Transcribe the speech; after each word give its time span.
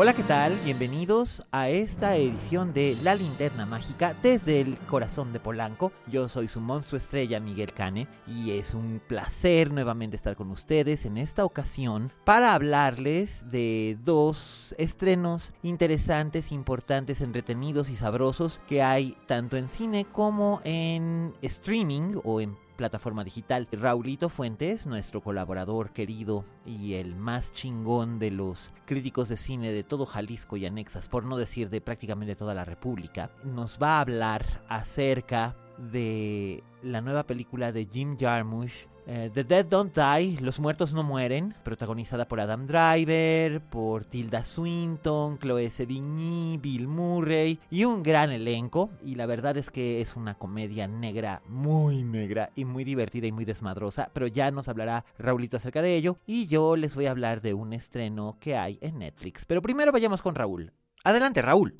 Hola, 0.00 0.14
¿qué 0.14 0.22
tal? 0.22 0.56
Bienvenidos 0.64 1.42
a 1.50 1.70
esta 1.70 2.14
edición 2.14 2.72
de 2.72 2.96
La 3.02 3.16
Linterna 3.16 3.66
Mágica 3.66 4.14
desde 4.22 4.60
el 4.60 4.78
corazón 4.78 5.32
de 5.32 5.40
Polanco. 5.40 5.90
Yo 6.06 6.28
soy 6.28 6.46
su 6.46 6.60
monstruo 6.60 6.98
estrella 6.98 7.40
Miguel 7.40 7.72
Cane 7.72 8.06
y 8.24 8.52
es 8.52 8.74
un 8.74 9.02
placer 9.04 9.72
nuevamente 9.72 10.14
estar 10.14 10.36
con 10.36 10.52
ustedes 10.52 11.04
en 11.04 11.18
esta 11.18 11.44
ocasión 11.44 12.12
para 12.24 12.54
hablarles 12.54 13.50
de 13.50 13.98
dos 14.04 14.72
estrenos 14.78 15.52
interesantes, 15.64 16.52
importantes, 16.52 17.20
entretenidos 17.20 17.90
y 17.90 17.96
sabrosos 17.96 18.60
que 18.68 18.84
hay 18.84 19.16
tanto 19.26 19.56
en 19.56 19.68
cine 19.68 20.04
como 20.04 20.60
en 20.62 21.34
streaming 21.42 22.20
o 22.22 22.40
en 22.40 22.56
plataforma 22.78 23.24
digital. 23.24 23.68
Raulito 23.72 24.30
Fuentes, 24.30 24.86
nuestro 24.86 25.20
colaborador 25.20 25.90
querido 25.90 26.46
y 26.64 26.94
el 26.94 27.16
más 27.16 27.52
chingón 27.52 28.18
de 28.18 28.30
los 28.30 28.72
críticos 28.86 29.28
de 29.28 29.36
cine 29.36 29.72
de 29.72 29.82
todo 29.82 30.06
Jalisco 30.06 30.56
y 30.56 30.64
anexas, 30.64 31.08
por 31.08 31.24
no 31.24 31.36
decir 31.36 31.68
de 31.68 31.82
prácticamente 31.82 32.36
toda 32.36 32.54
la 32.54 32.64
República, 32.64 33.30
nos 33.44 33.78
va 33.82 33.98
a 33.98 34.00
hablar 34.00 34.64
acerca 34.68 35.56
de 35.76 36.62
la 36.82 37.00
nueva 37.00 37.24
película 37.24 37.72
de 37.72 37.86
Jim 37.86 38.16
Jarmusch 38.18 38.86
eh, 39.08 39.30
The 39.32 39.42
Dead 39.42 39.64
Don't 39.64 39.96
Die, 39.96 40.36
Los 40.40 40.60
Muertos 40.60 40.92
No 40.92 41.02
Mueren, 41.02 41.54
protagonizada 41.62 42.28
por 42.28 42.40
Adam 42.40 42.66
Driver, 42.66 43.60
por 43.62 44.04
Tilda 44.04 44.44
Swinton, 44.44 45.38
Chloe 45.38 45.70
Sevigny, 45.70 46.58
Bill 46.58 46.86
Murray 46.86 47.58
y 47.70 47.84
un 47.84 48.02
gran 48.02 48.30
elenco. 48.30 48.90
Y 49.02 49.14
la 49.14 49.24
verdad 49.24 49.56
es 49.56 49.70
que 49.70 50.02
es 50.02 50.14
una 50.14 50.34
comedia 50.34 50.86
negra, 50.86 51.40
muy 51.48 52.04
negra 52.04 52.50
y 52.54 52.66
muy 52.66 52.84
divertida 52.84 53.26
y 53.26 53.32
muy 53.32 53.46
desmadrosa, 53.46 54.10
pero 54.12 54.26
ya 54.26 54.50
nos 54.50 54.68
hablará 54.68 55.06
Raulito 55.18 55.56
acerca 55.56 55.80
de 55.80 55.96
ello 55.96 56.18
y 56.26 56.46
yo 56.46 56.76
les 56.76 56.94
voy 56.94 57.06
a 57.06 57.10
hablar 57.10 57.40
de 57.40 57.54
un 57.54 57.72
estreno 57.72 58.36
que 58.38 58.56
hay 58.56 58.78
en 58.82 58.98
Netflix. 58.98 59.46
Pero 59.46 59.62
primero 59.62 59.90
vayamos 59.90 60.20
con 60.20 60.34
Raúl. 60.34 60.72
Adelante, 61.02 61.40
Raúl. 61.40 61.74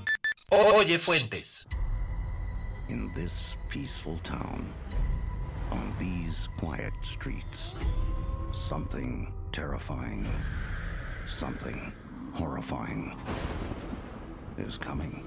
Oye 0.49 0.97
Fuentes. 0.97 1.67
in 2.89 3.11
this 3.13 3.55
peaceful 3.69 4.19
town, 4.23 4.67
on 5.71 5.93
these 5.99 6.47
quiet 6.57 6.93
streets, 7.01 7.73
something 8.51 9.33
terrifying, 9.51 10.27
something 11.31 11.91
horrifying 12.33 13.15
is 14.57 14.77
coming. 14.77 15.23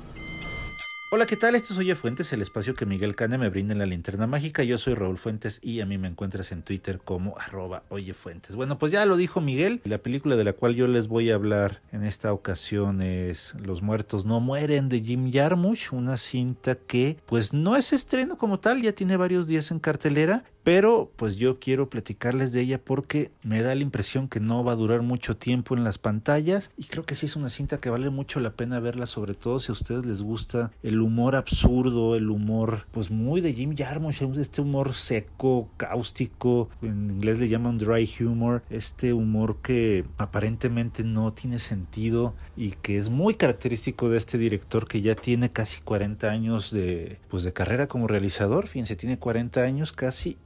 Hola, 1.15 1.27
¿qué 1.27 1.37
tal? 1.37 1.55
Esto 1.55 1.75
es 1.75 1.79
Oye 1.79 1.95
Fuentes, 1.95 2.33
el 2.33 2.41
espacio 2.41 2.75
que 2.75 2.87
Miguel 2.87 3.15
Cane 3.15 3.37
me 3.37 3.51
brinda 3.51 3.75
en 3.75 3.79
la 3.79 3.85
linterna 3.85 4.27
mágica. 4.27 4.63
Yo 4.63 4.79
soy 4.79 4.95
Raúl 4.95 5.19
Fuentes 5.19 5.61
y 5.63 5.83
a 5.83 5.85
mí 5.85 5.99
me 5.99 6.09
encuentras 6.09 6.53
en 6.53 6.63
Twitter 6.63 7.01
como 7.05 7.37
arroba 7.37 7.83
Oye 7.91 8.15
Fuentes. 8.15 8.57
Bueno, 8.57 8.79
pues 8.79 8.93
ya 8.93 9.05
lo 9.05 9.19
dijo 9.19 9.43
Miguel. 9.43 9.83
La 9.85 9.99
película 9.99 10.37
de 10.37 10.45
la 10.45 10.55
cual 10.55 10.75
yo 10.75 10.89
les 10.89 11.09
voy 11.09 11.31
a 11.31 11.35
hablar 11.35 11.83
en 11.93 12.03
esta 12.03 12.33
ocasión 12.33 13.03
es 13.03 13.55
Los 13.63 13.83
muertos 13.83 14.25
no 14.25 14.41
mueren 14.41 14.89
de 14.89 15.03
Jim 15.03 15.31
Jarmusch, 15.31 15.93
una 15.93 16.17
cinta 16.17 16.77
que 16.77 17.19
pues 17.27 17.53
no 17.53 17.77
es 17.77 17.93
estreno 17.93 18.39
como 18.39 18.59
tal, 18.59 18.81
ya 18.81 18.93
tiene 18.93 19.19
varios 19.19 19.47
días 19.47 19.71
en 19.71 19.81
cartelera, 19.81 20.45
pero 20.65 21.11
pues 21.17 21.37
yo 21.37 21.59
quiero 21.59 21.91
platicarles 21.91 22.53
de 22.53 22.61
ella 22.61 22.81
porque 22.83 23.31
me 23.43 23.63
da 23.63 23.75
la 23.75 23.83
impresión 23.83 24.29
que 24.29 24.41
no 24.41 24.63
va 24.63 24.73
a 24.73 24.77
durar 24.77 25.03
mucho 25.03 25.37
tiempo 25.37 25.77
en 25.77 25.85
las 25.85 25.99
pantallas 25.99 26.71
y 26.77 26.85
creo 26.85 27.05
que 27.05 27.15
sí 27.15 27.27
es 27.27 27.37
una 27.37 27.49
cinta 27.49 27.79
que 27.79 27.91
vale 27.91 28.11
mucho 28.11 28.41
la 28.41 28.53
pena 28.53 28.81
verla, 28.81 29.07
sobre 29.07 29.35
todo 29.35 29.59
si 29.59 29.71
a 29.71 29.75
ustedes 29.75 30.07
les 30.07 30.23
gusta 30.23 30.71
el 30.83 31.01
humor 31.01 31.35
absurdo, 31.35 32.17
el 32.17 32.31
humor 32.31 32.87
pues 32.93 33.11
muy 33.11 33.41
de 33.41 33.53
Jim 33.53 33.75
Jarmusch, 33.77 34.23
este 34.23 34.61
humor 34.61 34.95
seco, 34.95 35.69
cáustico, 35.77 36.69
en 36.81 37.11
inglés 37.11 37.39
le 37.39 37.49
llaman 37.49 37.79
dry 37.79 38.09
humor, 38.21 38.63
este 38.71 39.13
humor 39.13 39.57
que 39.63 40.05
aparentemente 40.19 41.03
no 41.05 41.33
tiene 41.33 41.59
sentido 41.59 42.35
y 42.57 42.73
que 42.73 42.99
es 42.99 43.09
muy 43.09 43.35
característico 43.35 44.09
de 44.09 44.19
este 44.19 44.39
director 44.39 44.87
que 44.87 45.01
ya 45.01 45.15
tiene 45.15 45.51
casi 45.51 45.81
40 45.81 46.31
años 46.31 46.71
de 46.71 47.19
pues 47.29 47.43
de 47.43 47.53
carrera 47.53 47.89
como 47.89 48.07
realizador, 48.07 48.69
fíjense, 48.69 48.97
tiene 48.97 49.19
40 49.19 49.63
años 49.63 49.93
casi 49.93 50.37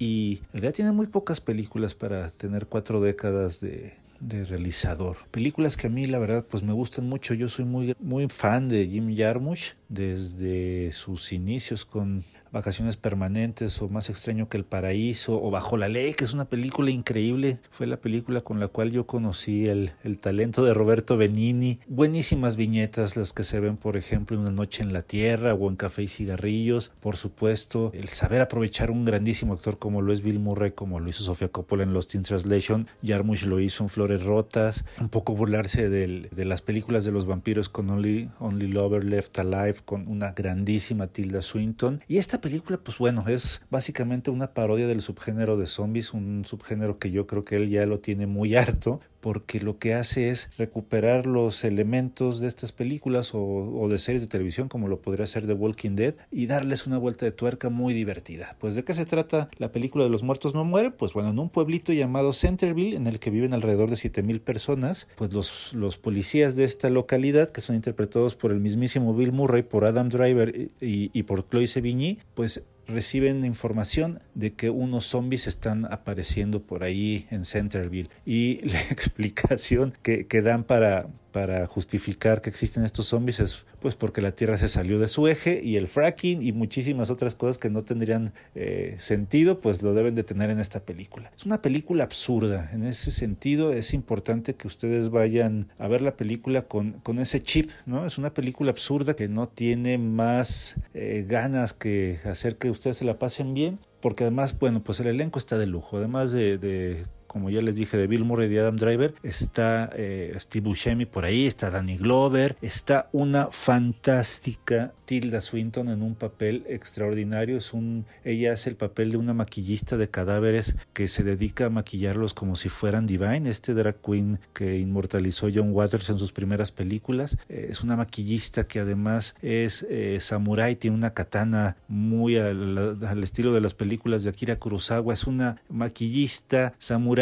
en 0.53 0.53
realidad 0.53 0.75
tiene 0.75 0.93
muy 0.93 1.07
pocas 1.07 1.41
películas 1.41 1.95
para 1.95 2.31
tener 2.31 2.67
cuatro 2.67 3.01
décadas 3.01 3.61
de, 3.61 3.95
de 4.21 4.45
realizador. 4.45 5.17
Películas 5.31 5.77
que 5.77 5.87
a 5.87 5.91
mí 5.91 6.07
la 6.07 6.19
verdad 6.19 6.45
pues 6.49 6.63
me 6.63 6.73
gustan 6.73 7.09
mucho. 7.09 7.35
Yo 7.35 7.49
soy 7.49 7.65
muy, 7.65 7.95
muy 8.01 8.29
fan 8.29 8.69
de 8.69 8.87
Jim 8.87 9.15
Jarmusch 9.17 9.75
desde 9.89 10.93
sus 10.93 11.33
inicios 11.33 11.85
con 11.85 12.25
Vacaciones 12.57 12.97
Permanentes 12.97 13.83
o 13.83 13.89
Más 13.91 14.09
extraño 14.09 14.49
que 14.49 14.57
el 14.57 14.65
Paraíso 14.65 15.43
o 15.43 15.51
Bajo 15.51 15.77
la 15.77 15.89
Ley, 15.89 16.15
que 16.15 16.25
es 16.25 16.33
una 16.33 16.47
película 16.47 16.91
increíble. 16.91 17.59
Fue 17.71 17.87
la 17.87 17.99
película 17.99 18.41
con 18.41 18.61
la 18.61 18.69
cual 18.69 18.91
yo 18.91 19.07
conocí 19.07 19.69
el, 19.69 19.93
el 20.05 20.19
talento 20.19 20.65
de 20.65 20.73
Roberto 20.73 21.19
Benini. 21.19 21.81
Buenísimas 21.87 22.57
viñetas 22.57 23.17
las 23.17 23.35
que 23.35 23.45
se 23.45 23.61
ven, 23.61 23.77
por 23.77 23.99
ejemplo, 23.99 24.37
en 24.37 24.43
Una 24.43 24.53
Noche 24.53 24.83
en 24.83 24.95
la 24.95 25.03
Tierra 25.03 25.53
o 25.53 25.69
en 25.69 25.77
Café 25.77 26.05
y 26.05 26.09
Cigarrillos. 26.09 26.93
Por 27.01 27.19
supuesto, 27.19 27.91
el 27.93 28.09
saber 28.09 28.41
aprovechar 28.41 28.91
un 28.91 29.05
grandísimo 29.05 29.53
actor 29.53 29.79
como 29.79 30.01
lo 30.01 30.15
es 30.15 30.23
Bill 30.23 30.39
Murray, 30.39 30.71
como 30.71 30.99
lo 30.99 31.11
hizo 31.11 31.25
Sofía 31.25 31.49
Coppola 31.49 31.83
en 31.83 31.93
Lost 31.93 32.15
in 32.15 32.23
Translation. 32.23 32.89
Jarmusch 33.05 33.43
lo 33.43 33.61
hizo 33.61 33.85
en 33.85 33.91
Flores 33.91 34.25
Rotas. 34.25 34.87
Un 34.99 35.11
poco 35.11 35.35
burlarse 35.35 35.91
del, 35.91 36.31
de 36.31 36.45
las 36.47 36.63
películas 36.63 37.05
de 37.05 37.13
los 37.13 37.27
vampiros 37.27 37.69
con 37.69 37.91
Only, 37.91 38.31
Only 38.39 38.69
Lover 38.69 39.05
Left 39.05 39.39
Alive, 39.39 39.77
con 39.85 40.09
una 40.09 40.33
grandísima 40.33 41.09
Tilda 41.09 41.43
Swinton. 41.43 42.03
Y 42.09 42.17
esta 42.17 42.41
película, 42.47 42.79
pues 42.79 42.99
bueno, 42.99 43.25
es 43.27 43.61
básicamente 43.71 44.31
una 44.31 44.55
parodia 44.55 44.87
del 44.87 45.01
subgénero 45.01 45.57
de 45.57 45.67
zombies, 45.67 46.15
un 46.15 46.45
subgénero 46.45 47.01
que 47.01 47.11
yo 47.11 47.27
creo 47.27 47.45
que 47.45 47.57
él 47.57 47.69
ya 47.69 47.85
lo 47.87 47.99
tiene 47.99 48.29
muy 48.29 48.55
harto, 48.55 49.01
porque 49.27 49.59
lo 49.59 49.81
que 49.81 49.93
hace 49.93 50.31
es 50.31 50.51
recuperar 50.57 51.27
los 51.27 51.65
elementos 51.65 52.39
de 52.39 52.47
estas 52.47 52.71
películas 52.71 53.33
o, 53.35 53.89
de 53.91 53.99
series 53.99 54.23
de 54.23 54.29
televisión, 54.29 54.69
como 54.69 54.87
lo 54.87 55.03
podría 55.03 55.27
ser 55.27 55.49
The 55.49 55.53
Walking 55.53 55.97
Dead, 55.97 56.15
y 56.31 56.47
darles 56.47 56.87
una 56.87 56.97
vuelta 56.97 57.27
de 57.27 57.33
tuerca 57.33 57.69
muy 57.69 57.93
divertida. 57.93 58.55
Pues 58.61 58.77
de 58.77 58.85
qué 58.85 58.95
se 58.95 59.05
trata 59.05 59.51
la 59.59 59.73
película 59.73 60.05
de 60.05 60.11
los 60.11 60.23
muertos 60.23 60.55
no 60.55 60.65
mueren? 60.65 60.93
Pues 60.93 61.13
bueno, 61.13 61.31
en 61.31 61.41
un 61.41 61.49
pueblito 61.49 61.93
llamado 61.93 62.33
Centerville, 62.33 62.95
en 62.95 63.09
el 63.09 63.19
que 63.19 63.31
viven 63.31 63.53
alrededor 63.53 63.91
de 63.91 63.97
7000 63.97 64.43
personas, 64.43 65.09
pues 65.17 65.33
los, 65.33 65.75
los 65.75 65.99
policías 65.99 66.55
de 66.55 66.63
esta 66.63 66.89
localidad, 66.89 67.51
que 67.51 67.63
son 67.63 67.75
interpretados 67.75 68.37
por 68.37 68.53
el 68.53 68.61
mismísimo 68.61 69.13
Bill 69.13 69.33
Murray, 69.33 69.65
por 69.65 69.87
Adam 69.87 70.09
Driver 70.09 70.57
y, 70.81 71.11
y 71.13 71.23
por 71.25 71.49
Chloe 71.49 71.67
Sevigny, 71.67 72.19
pues 72.35 72.63
reciben 72.87 73.45
información 73.45 74.21
de 74.35 74.55
que 74.55 74.71
unos 74.71 75.07
zombies 75.07 75.47
están 75.47 75.87
apareciendo 75.87 76.63
por 76.63 76.85
ahí 76.85 77.27
en 77.31 77.45
Centerville. 77.45 78.11
Y 78.25 78.61
la 78.69 78.81
explicación 78.81 79.95
que, 80.03 80.27
que 80.27 80.43
dan 80.43 80.65
para, 80.65 81.09
para 81.37 81.67
justificar 81.67 82.41
que 82.41 82.49
existen 82.49 82.83
estos 82.83 83.09
zombies 83.09 83.41
es 83.41 83.67
pues 83.81 83.95
porque 83.95 84.23
la 84.23 84.33
Tierra 84.33 84.57
se 84.57 84.69
salió 84.69 84.99
de 84.99 85.07
su 85.07 85.29
eje 85.29 85.61
y 85.63 85.77
el 85.77 85.87
fracking 85.87 86.41
y 86.41 86.53
muchísimas 86.53 87.11
otras 87.11 87.35
cosas 87.35 87.59
que 87.59 87.69
no 87.69 87.83
tendrían 87.83 88.33
eh, 88.55 88.97
sentido 88.99 89.61
pues 89.61 89.83
lo 89.83 89.93
deben 89.93 90.15
de 90.15 90.25
tener 90.25 90.49
en 90.49 90.59
esta 90.61 90.81
película. 90.81 91.31
Es 91.37 91.45
una 91.45 91.61
película 91.61 92.05
absurda, 92.05 92.71
en 92.73 92.87
ese 92.87 93.11
sentido 93.11 93.75
es 93.75 93.93
importante 93.93 94.55
que 94.55 94.67
ustedes 94.67 95.11
vayan 95.11 95.69
a 95.79 95.89
ver 95.89 96.01
la 96.01 96.17
película 96.17 96.63
con, 96.63 96.93
con 97.01 97.19
ese 97.19 97.43
chip, 97.43 97.71
¿no? 97.85 98.07
Es 98.07 98.17
una 98.17 98.33
película 98.33 98.71
absurda 98.71 99.15
que 99.15 99.29
no 99.29 99.47
tiene 99.47 99.99
más 99.99 100.77
eh, 100.95 101.27
ganas 101.29 101.75
que 101.75 102.19
hacer 102.25 102.57
que 102.57 102.71
ustedes 102.71 102.97
se 102.97 103.05
la 103.05 103.19
pasen 103.19 103.53
bien 103.53 103.79
porque 104.01 104.25
además, 104.25 104.59
bueno, 104.59 104.83
pues 104.83 105.01
el 105.01 105.09
elenco 105.09 105.39
está 105.39 105.59
de 105.59 105.67
lujo, 105.67 105.99
además 105.99 106.33
de, 106.33 106.57
de 106.57 107.05
como 107.37 107.51
ya 107.51 107.61
les 107.61 107.77
dije, 107.77 107.99
de 107.99 108.07
Bill 108.07 108.25
Murray 108.25 108.47
y 108.47 108.55
de 108.55 108.61
Adam 108.61 108.77
Driver. 108.77 109.15
Está 109.23 109.91
eh, 109.95 110.35
Steve 110.41 110.69
Buscemi 110.69 111.05
por 111.05 111.27
ahí, 111.27 111.47
está 111.47 111.69
Danny 111.69 111.99
Glover, 111.99 112.57
está 112.63 113.11
una 113.13 113.49
fantástica 113.49 114.95
Tilda 115.05 115.43
Swinton 115.43 115.91
en 115.91 116.03
un 116.03 116.15
papel 116.15 116.65
extraordinario. 116.67 117.59
Es 117.59 117.75
un, 117.75 118.07
ella 118.25 118.55
hace 118.55 118.71
el 118.71 118.77
papel 118.77 119.11
de 119.11 119.19
una 119.19 119.35
maquillista 119.35 119.99
de 119.99 120.09
cadáveres 120.09 120.77
que 120.95 121.09
se 121.09 121.25
dedica 121.25 121.67
a 121.67 121.71
maquillarlos 121.71 122.33
como 122.33 122.57
si 122.57 122.71
fueran 122.71 123.07
Divine, 123.07 123.51
este 123.51 123.75
drag 123.75 123.97
queen 124.01 124.39
que 124.55 124.79
inmortalizó 124.79 125.49
John 125.55 125.73
Waters 125.73 126.09
en 126.09 126.19
sus 126.19 126.33
primeras 126.33 126.73
películas. 126.73 127.37
Eh, 127.51 127.69
es 127.69 127.83
una 127.83 127.97
maquillista 127.97 128.67
que 128.67 128.81
además 128.81 129.37
es 129.43 129.87
eh, 129.91 130.17
samurai, 130.21 130.75
tiene 130.77 130.97
una 130.97 131.13
katana 131.13 131.77
muy 131.87 132.39
al, 132.39 132.99
al, 133.07 133.23
estilo 133.23 133.53
de 133.53 133.61
las 133.61 133.75
películas 133.75 134.25
de 134.25 134.31
Akira 134.31 134.57
Kurosawa. 134.57 135.13
Es 135.13 135.27
una 135.27 135.61
maquillista 135.69 136.73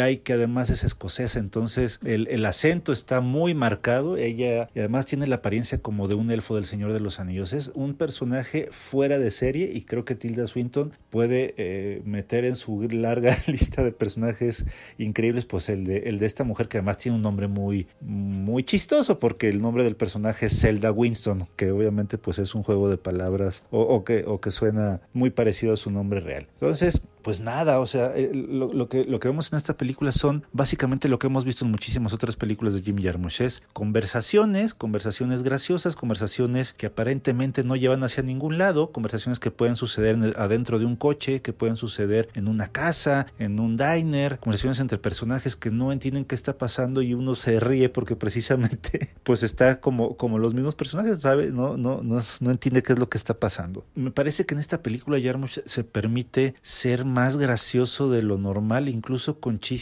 samurai 0.05 0.17
que 0.17 0.33
además 0.33 0.69
es 0.69 0.83
escocesa, 0.83 1.39
entonces 1.39 1.99
el, 2.03 2.27
el 2.27 2.45
acento 2.45 2.91
está 2.91 3.21
muy 3.21 3.53
marcado. 3.53 4.17
Ella 4.17 4.69
y 4.73 4.79
además 4.79 5.05
tiene 5.05 5.27
la 5.27 5.37
apariencia 5.37 5.77
como 5.79 6.07
de 6.07 6.15
un 6.15 6.31
elfo 6.31 6.55
del 6.55 6.65
Señor 6.65 6.93
de 6.93 6.99
los 6.99 7.19
Anillos. 7.19 7.53
Es 7.53 7.71
un 7.73 7.95
personaje 7.95 8.67
fuera 8.71 9.19
de 9.19 9.31
serie 9.31 9.71
y 9.73 9.81
creo 9.81 10.05
que 10.05 10.15
Tilda 10.15 10.47
Swinton 10.47 10.91
puede 11.09 11.53
eh, 11.57 12.01
meter 12.05 12.45
en 12.45 12.55
su 12.55 12.81
larga 12.89 13.37
lista 13.47 13.83
de 13.83 13.91
personajes 13.91 14.65
increíbles 14.97 15.45
pues 15.45 15.69
el 15.69 15.85
de, 15.85 15.97
el 16.09 16.19
de 16.19 16.25
esta 16.25 16.43
mujer 16.43 16.67
que 16.67 16.77
además 16.77 16.97
tiene 16.97 17.15
un 17.15 17.21
nombre 17.21 17.47
muy, 17.47 17.87
muy 18.01 18.63
chistoso 18.63 19.19
porque 19.19 19.49
el 19.49 19.61
nombre 19.61 19.83
del 19.83 19.95
personaje 19.95 20.47
es 20.47 20.59
Zelda 20.59 20.91
Winston, 20.91 21.47
que 21.55 21.71
obviamente 21.71 22.17
pues 22.17 22.39
es 22.39 22.55
un 22.55 22.63
juego 22.63 22.89
de 22.89 22.97
palabras 22.97 23.63
o, 23.71 23.81
o 23.81 24.03
que, 24.03 24.23
o 24.25 24.39
que 24.39 24.51
suena 24.51 25.01
muy 25.13 25.29
parecido 25.29 25.73
a 25.73 25.77
su 25.77 25.91
nombre 25.91 26.19
real. 26.19 26.47
Entonces, 26.53 27.01
pues 27.25 27.41
nada, 27.41 27.79
o 27.79 27.87
sea, 27.87 28.15
eh, 28.15 28.29
lo, 28.35 28.71
lo, 28.71 28.87
que, 28.87 29.03
lo 29.03 29.19
que 29.19 29.27
vemos 29.27 29.51
en 29.51 29.57
esta 29.57 29.75
película 29.75 29.84
son 30.11 30.45
básicamente 30.53 31.07
lo 31.07 31.19
que 31.19 31.27
hemos 31.27 31.45
visto 31.45 31.65
en 31.65 31.71
muchísimas 31.71 32.13
otras 32.13 32.35
películas 32.35 32.73
de 32.73 32.81
Jim 32.81 33.01
Jarmusch, 33.01 33.41
es 33.41 33.63
conversaciones, 33.73 34.73
conversaciones 34.73 35.43
graciosas, 35.43 35.95
conversaciones 35.95 36.73
que 36.73 36.87
aparentemente 36.87 37.63
no 37.63 37.75
llevan 37.75 38.03
hacia 38.03 38.23
ningún 38.23 38.57
lado, 38.57 38.91
conversaciones 38.91 39.39
que 39.39 39.51
pueden 39.51 39.75
suceder 39.75 40.35
adentro 40.37 40.79
de 40.79 40.85
un 40.85 40.95
coche, 40.95 41.41
que 41.41 41.53
pueden 41.53 41.75
suceder 41.75 42.29
en 42.33 42.47
una 42.47 42.67
casa, 42.67 43.27
en 43.39 43.59
un 43.59 43.77
diner, 43.77 44.39
conversaciones 44.39 44.79
entre 44.79 44.97
personajes 44.97 45.55
que 45.55 45.71
no 45.71 45.91
entienden 45.91 46.25
qué 46.25 46.35
está 46.35 46.57
pasando 46.57 47.01
y 47.01 47.13
uno 47.13 47.35
se 47.35 47.59
ríe 47.59 47.89
porque 47.89 48.15
precisamente 48.15 49.09
pues 49.23 49.43
está 49.43 49.79
como, 49.79 50.15
como 50.17 50.39
los 50.39 50.53
mismos 50.53 50.75
personajes, 50.75 51.21
¿sabe? 51.21 51.51
No, 51.51 51.77
no, 51.77 52.01
no, 52.01 52.21
no 52.39 52.51
entiende 52.51 52.83
qué 52.83 52.93
es 52.93 52.99
lo 52.99 53.09
que 53.09 53.17
está 53.17 53.35
pasando. 53.35 53.85
Me 53.95 54.11
parece 54.11 54.45
que 54.45 54.55
en 54.55 54.59
esta 54.59 54.81
película 54.81 55.19
Jarmusch 55.21 55.59
se 55.65 55.83
permite 55.83 56.55
ser 56.61 57.05
más 57.05 57.37
gracioso 57.37 58.09
de 58.09 58.23
lo 58.23 58.37
normal, 58.37 58.89
incluso 58.89 59.39
con 59.39 59.59
chistes 59.59 59.74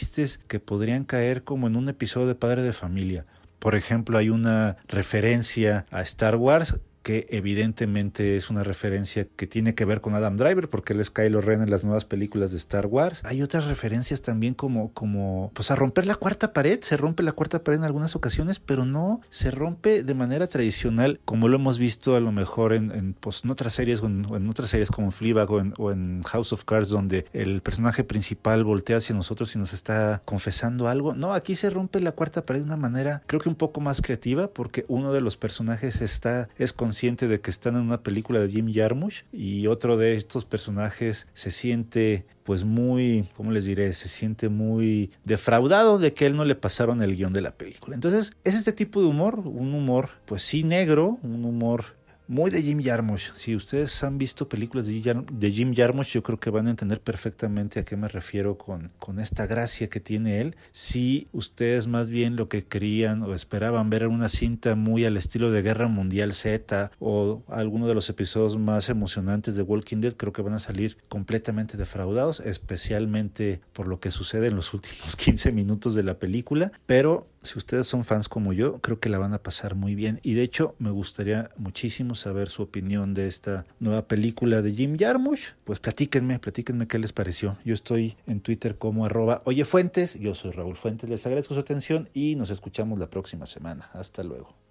que 0.48 0.60
podrían 0.60 1.04
caer 1.04 1.44
como 1.44 1.66
en 1.66 1.76
un 1.76 1.88
episodio 1.88 2.26
de 2.26 2.34
Padre 2.34 2.62
de 2.62 2.72
Familia. 2.72 3.26
Por 3.58 3.76
ejemplo, 3.76 4.18
hay 4.18 4.28
una 4.28 4.76
referencia 4.88 5.86
a 5.90 6.02
Star 6.02 6.36
Wars 6.36 6.78
que 7.04 7.26
evidentemente 7.28 8.34
es 8.34 8.50
una 8.50 8.64
referencia 8.64 9.28
que 9.36 9.46
tiene 9.46 9.74
que 9.74 9.84
ver 9.84 10.00
con 10.00 10.14
Adam 10.14 10.36
Driver 10.36 10.68
porque 10.68 10.94
él 10.94 11.00
es 11.00 11.10
Kylo 11.10 11.42
Ren 11.42 11.62
en 11.62 11.70
las 11.70 11.84
nuevas 11.84 12.06
películas 12.06 12.50
de 12.50 12.56
Star 12.56 12.86
Wars. 12.86 13.20
Hay 13.24 13.42
otras 13.42 13.66
referencias 13.66 14.22
también 14.22 14.54
como, 14.54 14.92
como 14.92 15.52
pues 15.54 15.70
a 15.70 15.76
romper 15.76 16.06
la 16.06 16.16
cuarta 16.16 16.52
pared, 16.52 16.80
se 16.80 16.96
rompe 16.96 17.22
la 17.22 17.32
cuarta 17.32 17.62
pared 17.62 17.78
en 17.78 17.84
algunas 17.84 18.16
ocasiones, 18.16 18.58
pero 18.58 18.86
no 18.86 19.20
se 19.28 19.50
rompe 19.50 20.02
de 20.02 20.14
manera 20.14 20.46
tradicional 20.46 21.20
como 21.26 21.48
lo 21.48 21.56
hemos 21.56 21.78
visto 21.78 22.16
a 22.16 22.20
lo 22.20 22.32
mejor 22.32 22.72
en, 22.72 23.14
pues, 23.20 23.44
otras 23.44 23.74
series 23.74 24.00
o 24.00 24.06
en, 24.06 24.48
otras 24.48 24.70
series 24.70 24.90
como 24.90 25.10
Fleabag 25.10 25.50
o 25.50 25.60
en, 25.60 25.74
o 25.76 25.92
en 25.92 26.22
House 26.22 26.54
of 26.54 26.64
Cards 26.64 26.88
donde 26.88 27.26
el 27.34 27.60
personaje 27.60 28.02
principal 28.02 28.64
voltea 28.64 28.96
hacia 28.96 29.14
nosotros 29.14 29.54
y 29.54 29.58
nos 29.58 29.74
está 29.74 30.22
confesando 30.24 30.88
algo. 30.88 31.14
No, 31.14 31.34
aquí 31.34 31.54
se 31.54 31.68
rompe 31.68 32.00
la 32.00 32.12
cuarta 32.12 32.46
pared 32.46 32.60
de 32.60 32.66
una 32.66 32.76
manera 32.78 33.22
creo 33.26 33.42
que 33.42 33.50
un 33.50 33.54
poco 33.56 33.82
más 33.82 34.00
creativa 34.00 34.48
porque 34.48 34.86
uno 34.88 35.12
de 35.12 35.20
los 35.20 35.36
personajes 35.36 36.00
está 36.00 36.48
es 36.56 36.72
de 37.02 37.40
que 37.40 37.50
están 37.50 37.74
en 37.74 37.82
una 37.82 38.02
película 38.02 38.40
de 38.40 38.48
Jim 38.48 38.72
Jarmusch 38.72 39.24
y 39.32 39.66
otro 39.66 39.96
de 39.96 40.14
estos 40.14 40.44
personajes 40.44 41.26
se 41.34 41.50
siente 41.50 42.24
pues 42.44 42.64
muy, 42.64 43.28
¿cómo 43.36 43.50
les 43.50 43.64
diré? 43.64 43.92
Se 43.94 44.08
siente 44.08 44.48
muy 44.48 45.10
defraudado 45.24 45.98
de 45.98 46.12
que 46.12 46.26
él 46.26 46.36
no 46.36 46.44
le 46.44 46.54
pasaron 46.54 47.02
el 47.02 47.16
guion 47.16 47.32
de 47.32 47.40
la 47.40 47.56
película. 47.56 47.94
Entonces 47.94 48.32
es 48.44 48.54
este 48.54 48.72
tipo 48.72 49.00
de 49.00 49.08
humor, 49.08 49.40
un 49.40 49.74
humor 49.74 50.10
pues 50.24 50.42
sí 50.44 50.62
negro, 50.62 51.18
un 51.22 51.44
humor 51.44 51.96
muy 52.26 52.50
de 52.50 52.62
Jim 52.62 52.82
Jarmusch. 52.82 53.32
Si 53.34 53.54
ustedes 53.54 54.02
han 54.02 54.18
visto 54.18 54.48
películas 54.48 54.86
de 54.86 55.50
Jim 55.50 55.74
Jarmusch, 55.74 56.08
yo 56.08 56.22
creo 56.22 56.38
que 56.38 56.50
van 56.50 56.66
a 56.66 56.70
entender 56.70 57.00
perfectamente 57.00 57.80
a 57.80 57.84
qué 57.84 57.96
me 57.96 58.08
refiero 58.08 58.56
con, 58.56 58.90
con 58.98 59.20
esta 59.20 59.46
gracia 59.46 59.88
que 59.88 60.00
tiene 60.00 60.40
él. 60.40 60.56
Si 60.72 61.28
ustedes 61.32 61.86
más 61.86 62.10
bien 62.10 62.36
lo 62.36 62.48
que 62.48 62.64
querían 62.64 63.22
o 63.22 63.34
esperaban 63.34 63.90
ver 63.90 64.06
una 64.06 64.28
cinta 64.28 64.74
muy 64.74 65.04
al 65.04 65.16
estilo 65.16 65.50
de 65.50 65.62
Guerra 65.62 65.88
Mundial 65.88 66.32
Z 66.32 66.90
o 66.98 67.42
alguno 67.48 67.86
de 67.88 67.94
los 67.94 68.08
episodios 68.10 68.56
más 68.56 68.88
emocionantes 68.88 69.56
de 69.56 69.62
Walking 69.62 70.00
Dead, 70.00 70.14
creo 70.14 70.32
que 70.32 70.42
van 70.42 70.54
a 70.54 70.58
salir 70.58 70.96
completamente 71.08 71.76
defraudados, 71.76 72.40
especialmente 72.40 73.60
por 73.72 73.86
lo 73.86 74.00
que 74.00 74.10
sucede 74.10 74.48
en 74.48 74.56
los 74.56 74.72
últimos 74.74 75.16
15 75.16 75.52
minutos 75.52 75.94
de 75.94 76.02
la 76.02 76.18
película. 76.18 76.72
Pero 76.86 77.26
si 77.44 77.58
ustedes 77.58 77.86
son 77.86 78.04
fans 78.04 78.28
como 78.28 78.52
yo, 78.52 78.80
creo 78.80 78.98
que 78.98 79.08
la 79.08 79.18
van 79.18 79.34
a 79.34 79.42
pasar 79.42 79.74
muy 79.74 79.94
bien. 79.94 80.20
Y 80.22 80.34
de 80.34 80.42
hecho, 80.42 80.74
me 80.78 80.90
gustaría 80.90 81.50
muchísimo 81.56 82.14
saber 82.14 82.48
su 82.48 82.62
opinión 82.62 83.14
de 83.14 83.26
esta 83.26 83.66
nueva 83.78 84.08
película 84.08 84.62
de 84.62 84.72
Jim 84.72 84.96
Jarmusch. 84.98 85.52
Pues 85.64 85.78
platíquenme, 85.78 86.38
platíquenme 86.38 86.88
qué 86.88 86.98
les 86.98 87.12
pareció. 87.12 87.58
Yo 87.64 87.74
estoy 87.74 88.16
en 88.26 88.40
Twitter 88.40 88.76
como 88.78 89.04
arroba 89.04 89.42
Oye 89.44 89.64
Fuentes. 89.64 90.18
Yo 90.18 90.34
soy 90.34 90.52
Raúl 90.52 90.76
Fuentes. 90.76 91.08
Les 91.08 91.24
agradezco 91.26 91.54
su 91.54 91.60
atención 91.60 92.08
y 92.14 92.34
nos 92.36 92.50
escuchamos 92.50 92.98
la 92.98 93.10
próxima 93.10 93.46
semana. 93.46 93.90
Hasta 93.92 94.22
luego. 94.22 94.63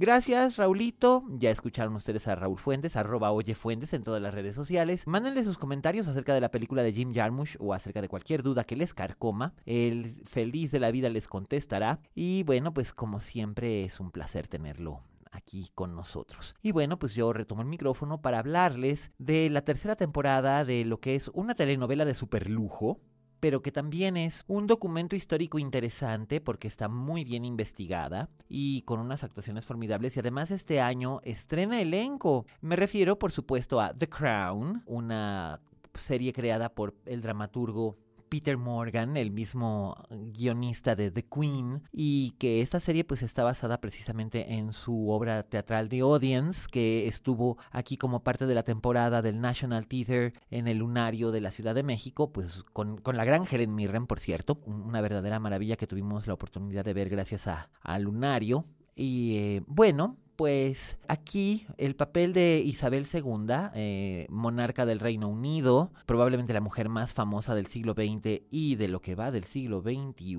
Gracias, 0.00 0.58
Raulito. 0.58 1.24
Ya 1.28 1.50
escucharon 1.50 1.96
ustedes 1.96 2.28
a 2.28 2.36
Raúl 2.36 2.56
Fuentes, 2.56 2.94
arroba 2.94 3.32
Oye 3.32 3.56
Fuentes 3.56 3.92
en 3.92 4.04
todas 4.04 4.22
las 4.22 4.32
redes 4.32 4.54
sociales. 4.54 5.08
Mándenle 5.08 5.42
sus 5.42 5.58
comentarios 5.58 6.06
acerca 6.06 6.32
de 6.32 6.40
la 6.40 6.52
película 6.52 6.84
de 6.84 6.92
Jim 6.92 7.12
Jarmusch 7.12 7.56
o 7.58 7.74
acerca 7.74 8.00
de 8.00 8.08
cualquier 8.08 8.44
duda 8.44 8.62
que 8.62 8.76
les 8.76 8.94
carcoma. 8.94 9.54
El 9.66 10.22
feliz 10.24 10.70
de 10.70 10.78
la 10.78 10.92
vida 10.92 11.08
les 11.08 11.26
contestará. 11.26 11.98
Y 12.14 12.44
bueno, 12.44 12.72
pues 12.72 12.92
como 12.92 13.20
siempre 13.20 13.82
es 13.82 13.98
un 13.98 14.12
placer 14.12 14.46
tenerlo 14.46 15.00
aquí 15.32 15.72
con 15.74 15.96
nosotros. 15.96 16.54
Y 16.62 16.70
bueno, 16.70 17.00
pues 17.00 17.16
yo 17.16 17.32
retomo 17.32 17.62
el 17.62 17.68
micrófono 17.68 18.22
para 18.22 18.38
hablarles 18.38 19.10
de 19.18 19.50
la 19.50 19.62
tercera 19.62 19.96
temporada 19.96 20.64
de 20.64 20.84
lo 20.84 21.00
que 21.00 21.16
es 21.16 21.28
una 21.34 21.56
telenovela 21.56 22.04
de 22.04 22.14
superlujo 22.14 23.00
pero 23.40 23.62
que 23.62 23.72
también 23.72 24.16
es 24.16 24.44
un 24.48 24.66
documento 24.66 25.16
histórico 25.16 25.58
interesante 25.58 26.40
porque 26.40 26.68
está 26.68 26.88
muy 26.88 27.24
bien 27.24 27.44
investigada 27.44 28.28
y 28.48 28.82
con 28.82 29.00
unas 29.00 29.24
actuaciones 29.24 29.66
formidables 29.66 30.16
y 30.16 30.20
además 30.20 30.50
este 30.50 30.80
año 30.80 31.20
estrena 31.24 31.80
elenco. 31.80 32.46
Me 32.60 32.76
refiero 32.76 33.18
por 33.18 33.32
supuesto 33.32 33.80
a 33.80 33.94
The 33.94 34.08
Crown, 34.08 34.82
una 34.86 35.60
serie 35.94 36.32
creada 36.32 36.68
por 36.68 36.94
el 37.06 37.20
dramaturgo 37.20 37.96
Peter 38.28 38.56
Morgan, 38.56 39.16
el 39.16 39.30
mismo 39.30 39.96
guionista 40.10 40.96
de 40.96 41.10
The 41.10 41.24
Queen, 41.24 41.82
y 41.92 42.32
que 42.38 42.60
esta 42.60 42.80
serie 42.80 43.04
pues 43.04 43.22
está 43.22 43.44
basada 43.44 43.80
precisamente 43.80 44.54
en 44.54 44.72
su 44.72 45.10
obra 45.10 45.42
teatral 45.42 45.88
The 45.88 46.00
Audience, 46.00 46.68
que 46.70 47.06
estuvo 47.06 47.58
aquí 47.70 47.96
como 47.96 48.22
parte 48.22 48.46
de 48.46 48.54
la 48.54 48.62
temporada 48.62 49.22
del 49.22 49.40
National 49.40 49.86
Theatre 49.86 50.32
en 50.50 50.68
el 50.68 50.78
Lunario 50.78 51.30
de 51.30 51.40
la 51.40 51.52
Ciudad 51.52 51.74
de 51.74 51.82
México, 51.82 52.32
pues 52.32 52.64
con, 52.72 52.98
con 52.98 53.16
la 53.16 53.24
gran 53.24 53.44
Helen 53.50 53.74
Mirren, 53.74 54.06
por 54.06 54.20
cierto, 54.20 54.60
una 54.66 55.00
verdadera 55.00 55.40
maravilla 55.40 55.76
que 55.76 55.86
tuvimos 55.86 56.26
la 56.26 56.34
oportunidad 56.34 56.84
de 56.84 56.94
ver 56.94 57.08
gracias 57.08 57.46
a, 57.46 57.70
a 57.82 57.98
Lunario. 57.98 58.64
Y 58.94 59.36
eh, 59.36 59.62
bueno, 59.66 60.16
pues 60.38 60.98
aquí 61.08 61.66
el 61.78 61.96
papel 61.96 62.32
de 62.32 62.62
Isabel 62.64 63.08
II, 63.12 63.46
eh, 63.74 64.24
monarca 64.30 64.86
del 64.86 65.00
Reino 65.00 65.28
Unido, 65.28 65.90
probablemente 66.06 66.52
la 66.52 66.60
mujer 66.60 66.88
más 66.88 67.12
famosa 67.12 67.56
del 67.56 67.66
siglo 67.66 67.94
XX 67.94 68.42
y 68.48 68.76
de 68.76 68.86
lo 68.86 69.00
que 69.00 69.16
va 69.16 69.32
del 69.32 69.42
siglo 69.42 69.82
XXI, 69.82 70.38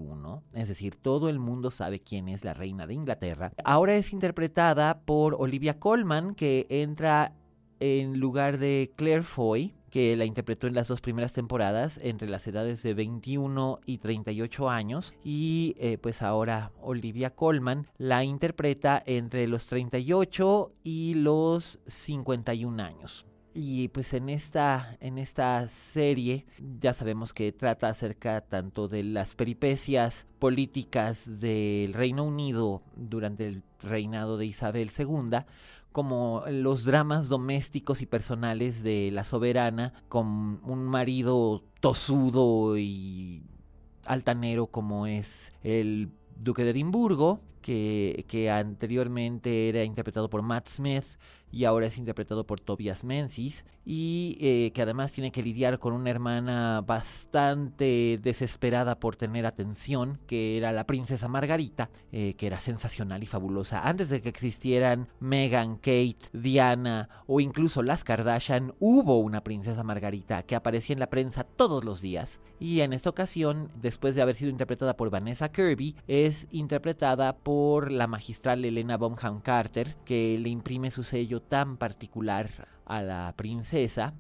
es 0.53 0.70
decir, 0.70 0.96
todo 0.96 1.27
el 1.27 1.38
mundo 1.38 1.70
sabe 1.70 2.00
quién 2.00 2.29
es 2.29 2.46
la 2.46 2.53
reina 2.53 2.88
de 2.88 2.94
Inglaterra, 2.94 3.51
ahora 3.65 3.96
es 3.96 4.13
interpretada 4.13 5.01
por 5.01 5.36
Olivia 5.38 5.79
Colman, 5.79 6.34
que 6.34 6.65
entra 6.70 7.34
en 7.79 8.19
lugar 8.19 8.57
de 8.57 8.91
Claire 8.95 9.24
Foy, 9.24 9.74
que 9.89 10.15
la 10.15 10.25
interpretó 10.25 10.67
en 10.67 10.75
las 10.75 10.88
dos 10.88 11.01
primeras 11.01 11.33
temporadas 11.33 12.00
entre 12.03 12.29
las 12.29 12.45
edades 12.48 12.83
de 12.83 12.93
21 12.93 13.79
y 13.86 13.98
38 13.98 14.69
años 14.69 15.13
y 15.24 15.75
eh, 15.79 15.98
pues 15.98 16.21
ahora 16.21 16.71
Olivia 16.81 17.36
Colman 17.36 17.88
la 17.98 18.24
interpreta 18.24 19.01
entre 19.05 19.48
los 19.48 19.65
38 19.65 20.71
y 20.83 21.15
los 21.15 21.79
51 21.88 22.83
años. 22.83 23.25
Y 23.53 23.88
pues 23.89 24.13
en 24.13 24.29
esta, 24.29 24.95
en 25.01 25.17
esta 25.17 25.67
serie 25.67 26.45
ya 26.79 26.93
sabemos 26.93 27.33
que 27.33 27.51
trata 27.51 27.89
acerca 27.89 28.41
tanto 28.41 28.88
de 28.88 29.03
las 29.03 29.33
peripecias 29.33 30.27
políticas 30.38 31.39
del 31.41 31.93
Reino 31.93 32.24
Unido 32.24 32.83
durante 32.95 33.48
el 33.48 33.63
reinado 33.81 34.38
de 34.38 34.45
Isabel 34.45 34.91
II, 34.95 35.39
como 35.91 36.43
los 36.50 36.86
dramas 36.86 37.29
domésticos 37.29 38.01
y 38.01 38.05
personales 38.05 38.84
de 38.84 39.10
la 39.12 39.24
soberana 39.24 39.93
con 40.08 40.62
un 40.63 40.84
marido 40.84 41.63
tosudo 41.79 42.77
y 42.77 43.43
altanero 44.05 44.67
como 44.67 45.08
es 45.08 45.53
el 45.63 46.12
duque 46.36 46.63
de 46.63 46.72
Edimburgo, 46.72 47.41
que, 47.61 48.49
anteriormente 48.51 49.69
era 49.69 49.83
interpretado 49.83 50.29
por 50.29 50.41
Matt 50.41 50.67
Smith 50.67 51.05
y 51.51 51.65
ahora 51.65 51.87
es 51.87 51.97
interpretado 51.97 52.45
por 52.45 52.59
Tobias 52.59 53.03
Menzies 53.03 53.65
y 53.85 54.37
eh, 54.39 54.71
que 54.71 54.83
además 54.83 55.11
tiene 55.11 55.31
que 55.31 55.41
lidiar 55.41 55.79
con 55.79 55.93
una 55.93 56.11
hermana 56.11 56.83
bastante 56.85 58.19
desesperada 58.21 58.99
por 58.99 59.15
tener 59.15 59.47
atención, 59.47 60.19
que 60.27 60.57
era 60.57 60.71
la 60.71 60.85
princesa 60.85 61.27
Margarita, 61.27 61.89
eh, 62.11 62.35
que 62.35 62.47
era 62.47 62.59
sensacional 62.59 63.23
y 63.23 63.25
fabulosa. 63.25 63.81
Antes 63.87 64.09
de 64.09 64.21
que 64.21 64.29
existieran 64.29 65.07
Meghan, 65.19 65.77
Kate, 65.77 66.29
Diana 66.33 67.09
o 67.25 67.39
incluso 67.39 67.81
las 67.81 68.03
Kardashian, 68.03 68.75
hubo 68.79 69.17
una 69.19 69.43
princesa 69.43 69.83
Margarita 69.83 70.43
que 70.43 70.55
aparecía 70.55 70.93
en 70.93 70.99
la 70.99 71.09
prensa 71.09 71.43
todos 71.43 71.83
los 71.83 71.99
días 71.99 72.41
y 72.59 72.81
en 72.81 72.93
esta 72.93 73.09
ocasión, 73.09 73.71
después 73.81 74.13
de 74.13 74.21
haber 74.21 74.35
sido 74.35 74.51
interpretada 74.51 74.95
por 74.95 75.09
Vanessa 75.09 75.51
Kirby, 75.51 75.95
es 76.07 76.47
interpretada 76.51 77.37
por 77.37 77.49
la 77.91 78.08
magistral 78.08 78.63
Elena 78.63 78.98
Bonham 78.98 79.41
Carter, 79.41 79.96
que 80.06 80.38
le 80.39 80.50
imprime 80.50 80.91
su 80.91 81.03
sello 81.03 81.41
tan 81.41 81.77
particular 81.77 82.68
a 82.86 83.01
la 83.01 83.34
princesa. 83.36 84.13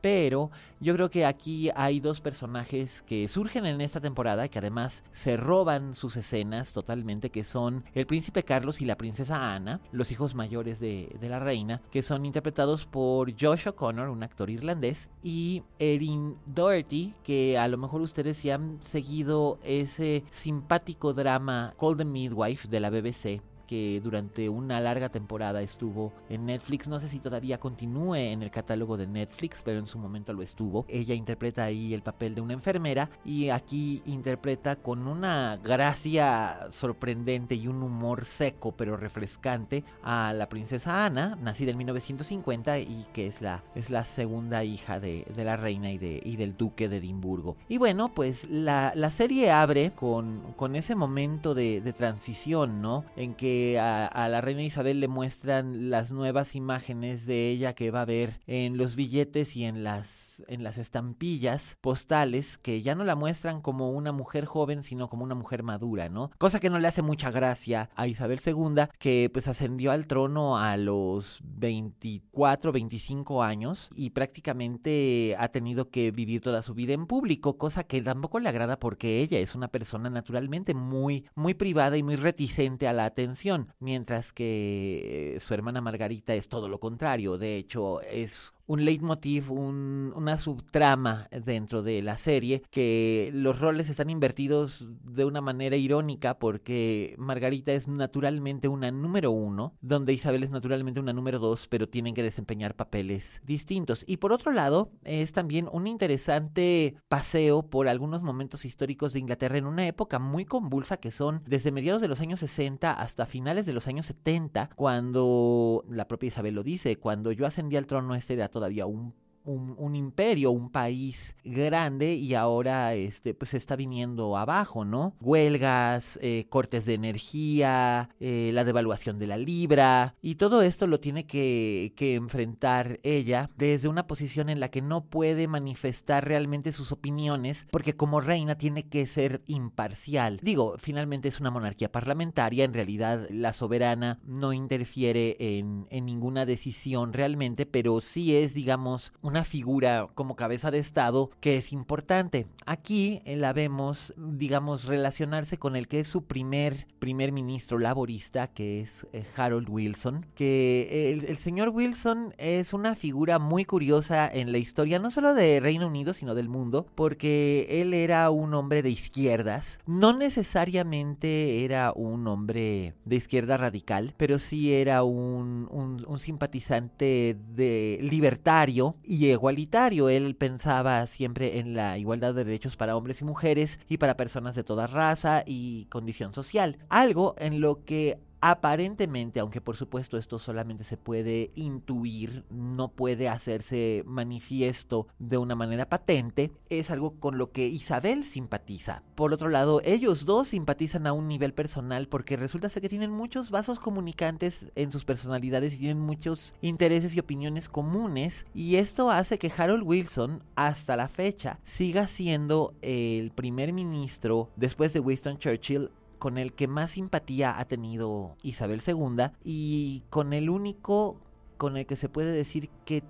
Pero 0.00 0.50
yo 0.80 0.94
creo 0.94 1.10
que 1.10 1.26
aquí 1.26 1.70
hay 1.74 2.00
dos 2.00 2.20
personajes 2.20 3.02
que 3.02 3.26
surgen 3.28 3.66
en 3.66 3.80
esta 3.80 4.00
temporada 4.00 4.48
que 4.48 4.58
además 4.58 5.04
se 5.12 5.36
roban 5.36 5.94
sus 5.94 6.16
escenas 6.16 6.72
totalmente, 6.72 7.30
que 7.30 7.44
son 7.44 7.84
el 7.94 8.06
príncipe 8.06 8.42
Carlos 8.42 8.80
y 8.80 8.84
la 8.84 8.96
princesa 8.96 9.54
Ana, 9.54 9.80
los 9.92 10.10
hijos 10.12 10.34
mayores 10.34 10.80
de, 10.80 11.16
de 11.20 11.28
la 11.28 11.40
reina, 11.40 11.82
que 11.90 12.02
son 12.02 12.26
interpretados 12.26 12.86
por 12.86 13.32
Josh 13.38 13.68
O'Connor, 13.68 14.08
un 14.08 14.22
actor 14.22 14.50
irlandés, 14.50 15.10
y 15.22 15.62
Erin 15.78 16.36
Doherty, 16.46 17.14
que 17.22 17.58
a 17.58 17.68
lo 17.68 17.78
mejor 17.78 18.00
ustedes 18.00 18.38
si 18.38 18.50
han 18.50 18.82
seguido 18.82 19.58
ese 19.62 20.24
simpático 20.30 21.12
drama 21.12 21.74
the 21.96 22.04
Midwife 22.04 22.68
de 22.68 22.80
la 22.80 22.90
BBC, 22.90 23.40
que 23.68 24.00
durante 24.02 24.48
una 24.48 24.80
larga 24.80 25.10
temporada 25.10 25.62
estuvo 25.62 26.12
en 26.28 26.46
Netflix. 26.46 26.88
No 26.88 26.98
sé 26.98 27.08
si 27.08 27.20
todavía 27.20 27.60
continúe 27.60 28.16
en 28.16 28.42
el 28.42 28.50
catálogo 28.50 28.96
de 28.96 29.06
Netflix, 29.06 29.62
pero 29.62 29.78
en 29.78 29.86
su 29.86 29.98
momento 29.98 30.32
lo 30.32 30.42
estuvo. 30.42 30.84
Ella 30.88 31.14
interpreta 31.14 31.64
ahí 31.64 31.94
el 31.94 32.02
papel 32.02 32.34
de 32.34 32.40
una 32.40 32.54
enfermera 32.54 33.10
y 33.24 33.50
aquí 33.50 34.02
interpreta 34.06 34.76
con 34.76 35.06
una 35.06 35.58
gracia 35.62 36.68
sorprendente 36.70 37.54
y 37.54 37.68
un 37.68 37.82
humor 37.82 38.24
seco 38.24 38.72
pero 38.72 38.96
refrescante 38.96 39.84
a 40.02 40.32
la 40.32 40.48
princesa 40.48 41.04
Ana, 41.04 41.36
nacida 41.40 41.70
en 41.70 41.76
1950 41.76 42.78
y 42.78 43.06
que 43.12 43.26
es 43.26 43.42
la, 43.42 43.62
es 43.74 43.90
la 43.90 44.04
segunda 44.04 44.64
hija 44.64 44.98
de, 44.98 45.26
de 45.36 45.44
la 45.44 45.56
reina 45.56 45.92
y, 45.92 45.98
de, 45.98 46.20
y 46.24 46.36
del 46.36 46.56
duque 46.56 46.88
de 46.88 46.96
Edimburgo. 46.96 47.56
Y 47.68 47.76
bueno, 47.76 48.14
pues 48.14 48.48
la, 48.48 48.92
la 48.94 49.10
serie 49.10 49.50
abre 49.50 49.92
con, 49.94 50.54
con 50.56 50.74
ese 50.74 50.94
momento 50.94 51.54
de, 51.54 51.82
de 51.82 51.92
transición, 51.92 52.80
¿no? 52.80 53.04
En 53.14 53.34
que 53.34 53.57
a, 53.78 54.28
la 54.30 54.40
reina 54.40 54.62
Isabel 54.62 55.00
le 55.00 55.08
muestran 55.08 55.90
las 55.90 56.10
nuevas 56.10 56.54
imágenes 56.54 57.26
de 57.26 57.50
ella 57.50 57.74
que 57.74 57.90
va 57.90 58.02
a 58.02 58.06
ver 58.06 58.40
en 58.46 58.76
los 58.76 58.96
billetes 58.96 59.56
y 59.56 59.64
en 59.64 59.84
las, 59.84 60.27
en 60.48 60.62
las 60.62 60.78
estampillas 60.78 61.76
postales, 61.80 62.58
que 62.58 62.82
ya 62.82 62.94
no 62.94 63.04
la 63.04 63.16
muestran 63.16 63.60
como 63.60 63.90
una 63.90 64.12
mujer 64.12 64.44
joven, 64.44 64.82
sino 64.82 65.08
como 65.08 65.24
una 65.24 65.34
mujer 65.34 65.62
madura, 65.62 66.08
¿no? 66.08 66.30
Cosa 66.38 66.60
que 66.60 66.70
no 66.70 66.78
le 66.78 66.88
hace 66.88 67.02
mucha 67.02 67.30
gracia 67.30 67.90
a 67.94 68.06
Isabel 68.06 68.40
II, 68.44 68.84
que 68.98 69.30
pues 69.32 69.48
ascendió 69.48 69.92
al 69.92 70.06
trono 70.06 70.58
a 70.58 70.76
los 70.76 71.40
24, 71.42 72.72
25 72.72 73.42
años 73.42 73.90
y 73.94 74.10
prácticamente 74.10 75.36
ha 75.38 75.48
tenido 75.48 75.90
que 75.90 76.10
vivir 76.10 76.40
toda 76.40 76.62
su 76.62 76.74
vida 76.74 76.92
en 76.92 77.06
público, 77.06 77.58
cosa 77.58 77.84
que 77.84 78.02
tampoco 78.02 78.38
le 78.38 78.48
agrada 78.48 78.78
porque 78.78 79.20
ella 79.20 79.38
es 79.38 79.54
una 79.54 79.68
persona 79.68 80.10
naturalmente 80.10 80.74
muy, 80.74 81.26
muy 81.34 81.54
privada 81.54 81.96
y 81.96 82.02
muy 82.02 82.16
reticente 82.16 82.86
a 82.86 82.92
la 82.92 83.04
atención 83.04 83.72
mientras 83.78 84.32
que 84.32 85.36
su 85.40 85.54
hermana 85.54 85.80
Margarita 85.80 86.34
es 86.34 86.48
todo 86.48 86.68
lo 86.68 86.80
contrario, 86.80 87.38
de 87.38 87.56
hecho 87.56 88.00
es 88.02 88.52
un 88.68 88.84
leitmotiv, 88.84 89.50
un, 89.50 90.12
una 90.14 90.38
subtrama 90.38 91.26
dentro 91.44 91.82
de 91.82 92.02
la 92.02 92.18
serie, 92.18 92.62
que 92.70 93.30
los 93.32 93.58
roles 93.58 93.88
están 93.88 94.10
invertidos 94.10 94.88
de 95.02 95.24
una 95.24 95.40
manera 95.40 95.76
irónica 95.76 96.38
porque 96.38 97.14
Margarita 97.18 97.72
es 97.72 97.88
naturalmente 97.88 98.68
una 98.68 98.90
número 98.90 99.30
uno, 99.30 99.74
donde 99.80 100.12
Isabel 100.12 100.44
es 100.44 100.50
naturalmente 100.50 101.00
una 101.00 101.14
número 101.14 101.38
dos, 101.38 101.66
pero 101.66 101.88
tienen 101.88 102.14
que 102.14 102.22
desempeñar 102.22 102.76
papeles 102.76 103.40
distintos. 103.44 104.04
Y 104.06 104.18
por 104.18 104.32
otro 104.32 104.52
lado, 104.52 104.92
es 105.02 105.32
también 105.32 105.68
un 105.72 105.86
interesante 105.86 106.94
paseo 107.08 107.62
por 107.62 107.88
algunos 107.88 108.22
momentos 108.22 108.66
históricos 108.66 109.14
de 109.14 109.20
Inglaterra 109.20 109.56
en 109.56 109.66
una 109.66 109.86
época 109.86 110.18
muy 110.18 110.44
convulsa 110.44 110.98
que 110.98 111.10
son 111.10 111.42
desde 111.46 111.72
mediados 111.72 112.02
de 112.02 112.08
los 112.08 112.20
años 112.20 112.40
60 112.40 112.92
hasta 112.92 113.24
finales 113.24 113.64
de 113.64 113.72
los 113.72 113.86
años 113.86 114.04
70, 114.06 114.70
cuando 114.76 115.84
la 115.88 116.06
propia 116.06 116.28
Isabel 116.28 116.54
lo 116.54 116.62
dice, 116.62 116.96
cuando 116.96 117.32
yo 117.32 117.46
ascendí 117.46 117.76
al 117.76 117.86
trono 117.86 118.14
este 118.14 118.34
era 118.34 118.50
todavía 118.58 118.86
un 118.86 119.14
un, 119.48 119.94
imperio, 119.94 120.50
un 120.50 120.70
país 120.70 121.34
grande 121.44 122.14
y 122.14 122.34
ahora 122.34 122.94
este, 122.94 123.34
pues 123.34 123.54
está 123.54 123.76
viniendo 123.76 124.36
abajo, 124.36 124.84
¿no? 124.84 125.14
Huelgas, 125.20 126.18
eh, 126.22 126.46
cortes 126.48 126.84
de 126.86 126.94
energía, 126.94 128.10
eh, 128.20 128.50
la 128.52 128.64
devaluación 128.64 129.18
de 129.18 129.26
la 129.26 129.38
libra 129.38 130.14
y 130.20 130.34
todo 130.34 130.62
esto 130.62 130.86
lo 130.86 131.00
tiene 131.00 131.26
que, 131.26 131.94
que 131.96 132.14
enfrentar 132.14 133.00
ella 133.02 133.50
desde 133.56 133.88
una 133.88 134.06
posición 134.06 134.50
en 134.50 134.60
la 134.60 134.70
que 134.70 134.82
no 134.82 135.04
puede 135.06 135.48
manifestar 135.48 136.26
realmente 136.26 136.72
sus 136.72 136.92
opiniones 136.92 137.66
porque 137.70 137.96
como 137.96 138.20
reina 138.20 138.56
tiene 138.56 138.88
que 138.88 139.06
ser 139.06 139.42
imparcial. 139.46 140.40
Digo, 140.42 140.74
finalmente 140.78 141.28
es 141.28 141.40
una 141.40 141.50
monarquía 141.50 141.90
parlamentaria, 141.90 142.64
en 142.64 142.74
realidad 142.74 143.26
la 143.30 143.52
soberana 143.52 144.20
no 144.24 144.52
interfiere 144.52 145.36
en, 145.38 145.86
en 145.90 146.04
ninguna 146.04 146.44
decisión 146.44 147.12
realmente, 147.12 147.64
pero 147.64 148.00
sí 148.00 148.36
es, 148.36 148.52
digamos, 148.54 149.12
una 149.22 149.37
figura 149.44 150.08
como 150.14 150.36
cabeza 150.36 150.70
de 150.70 150.78
Estado 150.78 151.30
que 151.40 151.56
es 151.56 151.72
importante. 151.72 152.46
Aquí 152.66 153.22
eh, 153.24 153.36
la 153.36 153.52
vemos, 153.52 154.14
digamos, 154.16 154.84
relacionarse 154.84 155.58
con 155.58 155.76
el 155.76 155.88
que 155.88 156.00
es 156.00 156.08
su 156.08 156.24
primer 156.24 156.86
primer 156.98 157.32
ministro 157.32 157.78
laborista, 157.78 158.48
que 158.48 158.80
es 158.80 159.06
eh, 159.12 159.24
Harold 159.36 159.68
Wilson, 159.68 160.26
que 160.34 161.12
el, 161.12 161.36
señor 161.38 161.70
Wilson 161.70 162.34
es 162.38 162.72
una 162.72 162.94
figura 162.94 163.38
muy 163.38 163.64
curiosa 163.64 164.28
en 164.28 164.52
la 164.52 164.58
historia, 164.58 164.98
no 164.98 165.10
solo 165.10 165.34
de 165.34 165.60
Reino 165.60 165.86
Unido, 165.86 166.12
sino 166.12 166.34
del 166.34 166.48
mundo, 166.48 166.86
porque 166.94 167.66
él 167.70 167.94
era 167.94 168.30
un 168.30 168.54
hombre 168.54 168.82
de 168.82 168.90
izquierdas, 168.90 169.78
no 169.86 170.12
necesariamente 170.12 171.64
era 171.64 171.92
un 171.94 172.26
hombre 172.26 172.94
de 173.04 173.16
izquierda 173.16 173.56
radical, 173.56 174.14
pero 174.16 174.38
sí 174.38 174.74
era 174.74 175.04
un, 175.04 175.68
un, 175.70 176.04
un 176.06 176.20
simpatizante 176.20 177.36
de 177.54 177.98
libertario 178.02 178.96
igualitario. 179.34 180.08
Él 180.08 180.34
pensaba 180.36 181.06
siempre 181.06 181.58
en 181.58 181.74
la 181.74 181.98
igualdad 181.98 182.34
de 182.34 182.44
derechos 182.44 182.76
para 182.76 182.96
hombres 182.96 183.20
y 183.20 183.24
mujeres 183.24 183.78
y 183.88 183.98
para 183.98 184.16
personas 184.16 184.54
de 184.56 184.64
toda 184.64 184.86
raza 184.86 185.42
y 185.46 185.86
condición 185.86 186.34
social. 186.34 186.78
Algo 186.88 187.34
en 187.38 187.60
lo 187.60 187.84
que 187.84 188.18
Aparentemente, 188.40 189.40
aunque 189.40 189.60
por 189.60 189.76
supuesto 189.76 190.16
esto 190.16 190.38
solamente 190.38 190.84
se 190.84 190.96
puede 190.96 191.50
intuir, 191.56 192.44
no 192.50 192.88
puede 192.88 193.28
hacerse 193.28 194.04
manifiesto 194.06 195.08
de 195.18 195.38
una 195.38 195.56
manera 195.56 195.88
patente, 195.88 196.52
es 196.68 196.90
algo 196.90 197.18
con 197.18 197.36
lo 197.36 197.50
que 197.50 197.66
Isabel 197.66 198.24
simpatiza. 198.24 199.02
Por 199.16 199.32
otro 199.32 199.48
lado, 199.48 199.80
ellos 199.84 200.24
dos 200.24 200.48
simpatizan 200.48 201.06
a 201.06 201.12
un 201.12 201.26
nivel 201.26 201.52
personal 201.52 202.06
porque 202.06 202.36
resulta 202.36 202.70
ser 202.70 202.82
que 202.82 202.88
tienen 202.88 203.10
muchos 203.10 203.50
vasos 203.50 203.80
comunicantes 203.80 204.70
en 204.76 204.92
sus 204.92 205.04
personalidades 205.04 205.74
y 205.74 205.78
tienen 205.78 206.00
muchos 206.00 206.54
intereses 206.60 207.14
y 207.14 207.20
opiniones 207.20 207.68
comunes 207.68 208.46
y 208.54 208.76
esto 208.76 209.10
hace 209.10 209.38
que 209.38 209.52
Harold 209.56 209.82
Wilson 209.84 210.42
hasta 210.54 210.96
la 210.96 211.08
fecha 211.08 211.58
siga 211.64 212.06
siendo 212.06 212.74
el 212.82 213.32
primer 213.32 213.72
ministro 213.72 214.48
después 214.56 214.92
de 214.92 215.00
Winston 215.00 215.38
Churchill 215.38 215.90
con 216.18 216.38
el 216.38 216.52
que 216.52 216.68
más 216.68 216.92
simpatía 216.92 217.58
ha 217.58 217.64
tenido 217.66 218.36
Isabel 218.42 218.82
II 218.86 219.30
y 219.44 220.02
con 220.10 220.32
el 220.32 220.50
único 220.50 221.20
con 221.56 221.76
el 221.76 221.86
que 221.86 221.96
se 221.96 222.08
puede 222.08 222.32
decir 222.32 222.70
que 222.84 223.02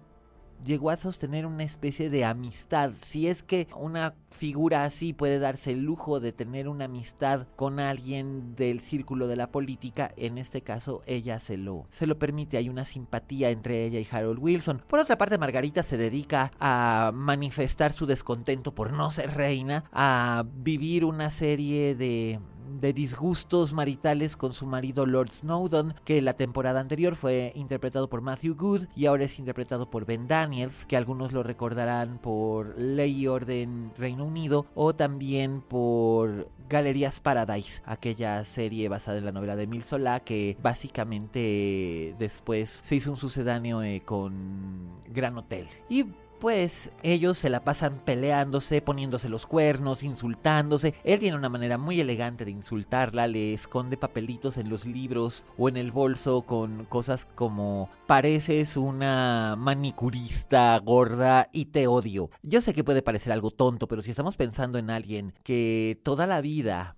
llegó 0.64 0.90
a 0.90 0.96
sostener 0.96 1.46
una 1.46 1.62
especie 1.62 2.10
de 2.10 2.24
amistad. 2.24 2.92
Si 3.04 3.28
es 3.28 3.42
que 3.42 3.68
una 3.76 4.14
figura 4.30 4.84
así 4.84 5.12
puede 5.12 5.38
darse 5.38 5.72
el 5.72 5.82
lujo 5.82 6.20
de 6.20 6.32
tener 6.32 6.68
una 6.68 6.86
amistad 6.86 7.46
con 7.56 7.80
alguien 7.80 8.54
del 8.56 8.80
círculo 8.80 9.26
de 9.28 9.36
la 9.36 9.50
política, 9.50 10.10
en 10.16 10.38
este 10.38 10.62
caso 10.62 11.02
ella 11.06 11.40
se 11.40 11.56
lo, 11.56 11.86
se 11.90 12.06
lo 12.06 12.18
permite. 12.18 12.56
Hay 12.56 12.68
una 12.68 12.84
simpatía 12.84 13.50
entre 13.50 13.84
ella 13.84 14.00
y 14.00 14.08
Harold 14.10 14.38
Wilson. 14.40 14.82
Por 14.88 15.00
otra 15.00 15.18
parte, 15.18 15.38
Margarita 15.38 15.82
se 15.82 15.96
dedica 15.96 16.52
a 16.58 17.12
manifestar 17.14 17.92
su 17.92 18.06
descontento 18.06 18.74
por 18.74 18.92
no 18.92 19.10
ser 19.10 19.34
reina, 19.34 19.84
a 19.92 20.44
vivir 20.56 21.04
una 21.04 21.30
serie 21.30 21.94
de 21.94 22.40
de 22.80 22.92
disgustos 22.92 23.72
maritales 23.72 24.37
con 24.37 24.52
su 24.52 24.66
marido 24.66 25.06
Lord 25.06 25.30
Snowdon, 25.30 25.94
que 26.04 26.22
la 26.22 26.34
temporada 26.34 26.80
anterior 26.80 27.16
fue 27.16 27.52
interpretado 27.54 28.08
por 28.08 28.20
Matthew 28.20 28.54
Good 28.54 28.87
y 28.94 29.06
ahora 29.06 29.25
es 29.25 29.38
interpretado 29.38 29.90
por 29.90 30.04
Ben 30.06 30.28
Daniels, 30.28 30.84
que 30.84 30.96
algunos 30.96 31.32
lo 31.32 31.42
recordarán 31.42 32.18
por 32.18 32.78
Ley 32.78 33.22
y 33.22 33.26
Orden 33.26 33.92
Reino 33.96 34.25
Unido 34.25 34.66
o 34.75 34.94
también 34.94 35.62
por 35.62 36.48
Galerías 36.68 37.20
Paradise, 37.20 37.82
aquella 37.87 38.44
serie 38.44 38.88
basada 38.88 39.18
en 39.18 39.25
la 39.25 39.32
novela 39.32 39.56
de 39.56 39.64
Emil 39.64 39.84
Solá 39.84 40.20
que 40.20 40.56
básicamente 40.62 42.14
después 42.18 42.80
se 42.82 42.96
hizo 42.96 43.10
un 43.10 43.16
sucedáneo 43.16 43.82
eh, 43.82 44.02
con 44.04 45.02
Gran 45.08 45.38
Hotel. 45.38 45.66
Y 45.88 46.06
pues 46.38 46.92
ellos 47.02 47.38
se 47.38 47.50
la 47.50 47.64
pasan 47.64 48.00
peleándose, 48.04 48.80
poniéndose 48.83 49.28
los 49.28 49.47
cuernos, 49.47 50.02
insultándose. 50.02 50.95
Él 51.04 51.18
tiene 51.21 51.37
una 51.37 51.49
manera 51.49 51.78
muy 51.78 52.00
elegante 52.00 52.45
de 52.45 52.50
insultarla, 52.50 53.26
le 53.26 53.54
esconde 53.54 53.97
papelitos 53.97 54.57
en 54.59 54.68
los 54.68 54.87
libros 54.87 55.45
o 55.57 55.68
en 55.68 55.76
el 55.76 55.92
bolso 55.92 56.42
con 56.42 56.85
cosas 56.85 57.26
como 57.35 57.90
pareces 58.07 58.76
una 58.76 59.57
manicurista 59.59 60.78
gorda 60.78 61.49
y 61.52 61.66
te 61.66 61.87
odio. 61.87 62.30
Yo 62.42 62.61
sé 62.61 62.75
que 62.75 62.85
puede 62.85 63.02
parecer 63.02 63.33
algo 63.33 63.50
tonto, 63.50 63.88
pero 63.88 64.02
si 64.02 64.11
estamos 64.11 64.37
pensando 64.37 64.78
en 64.78 64.90
alguien 64.90 65.35
que 65.42 65.99
toda 66.02 66.26
la 66.26 66.40
vida 66.40 66.97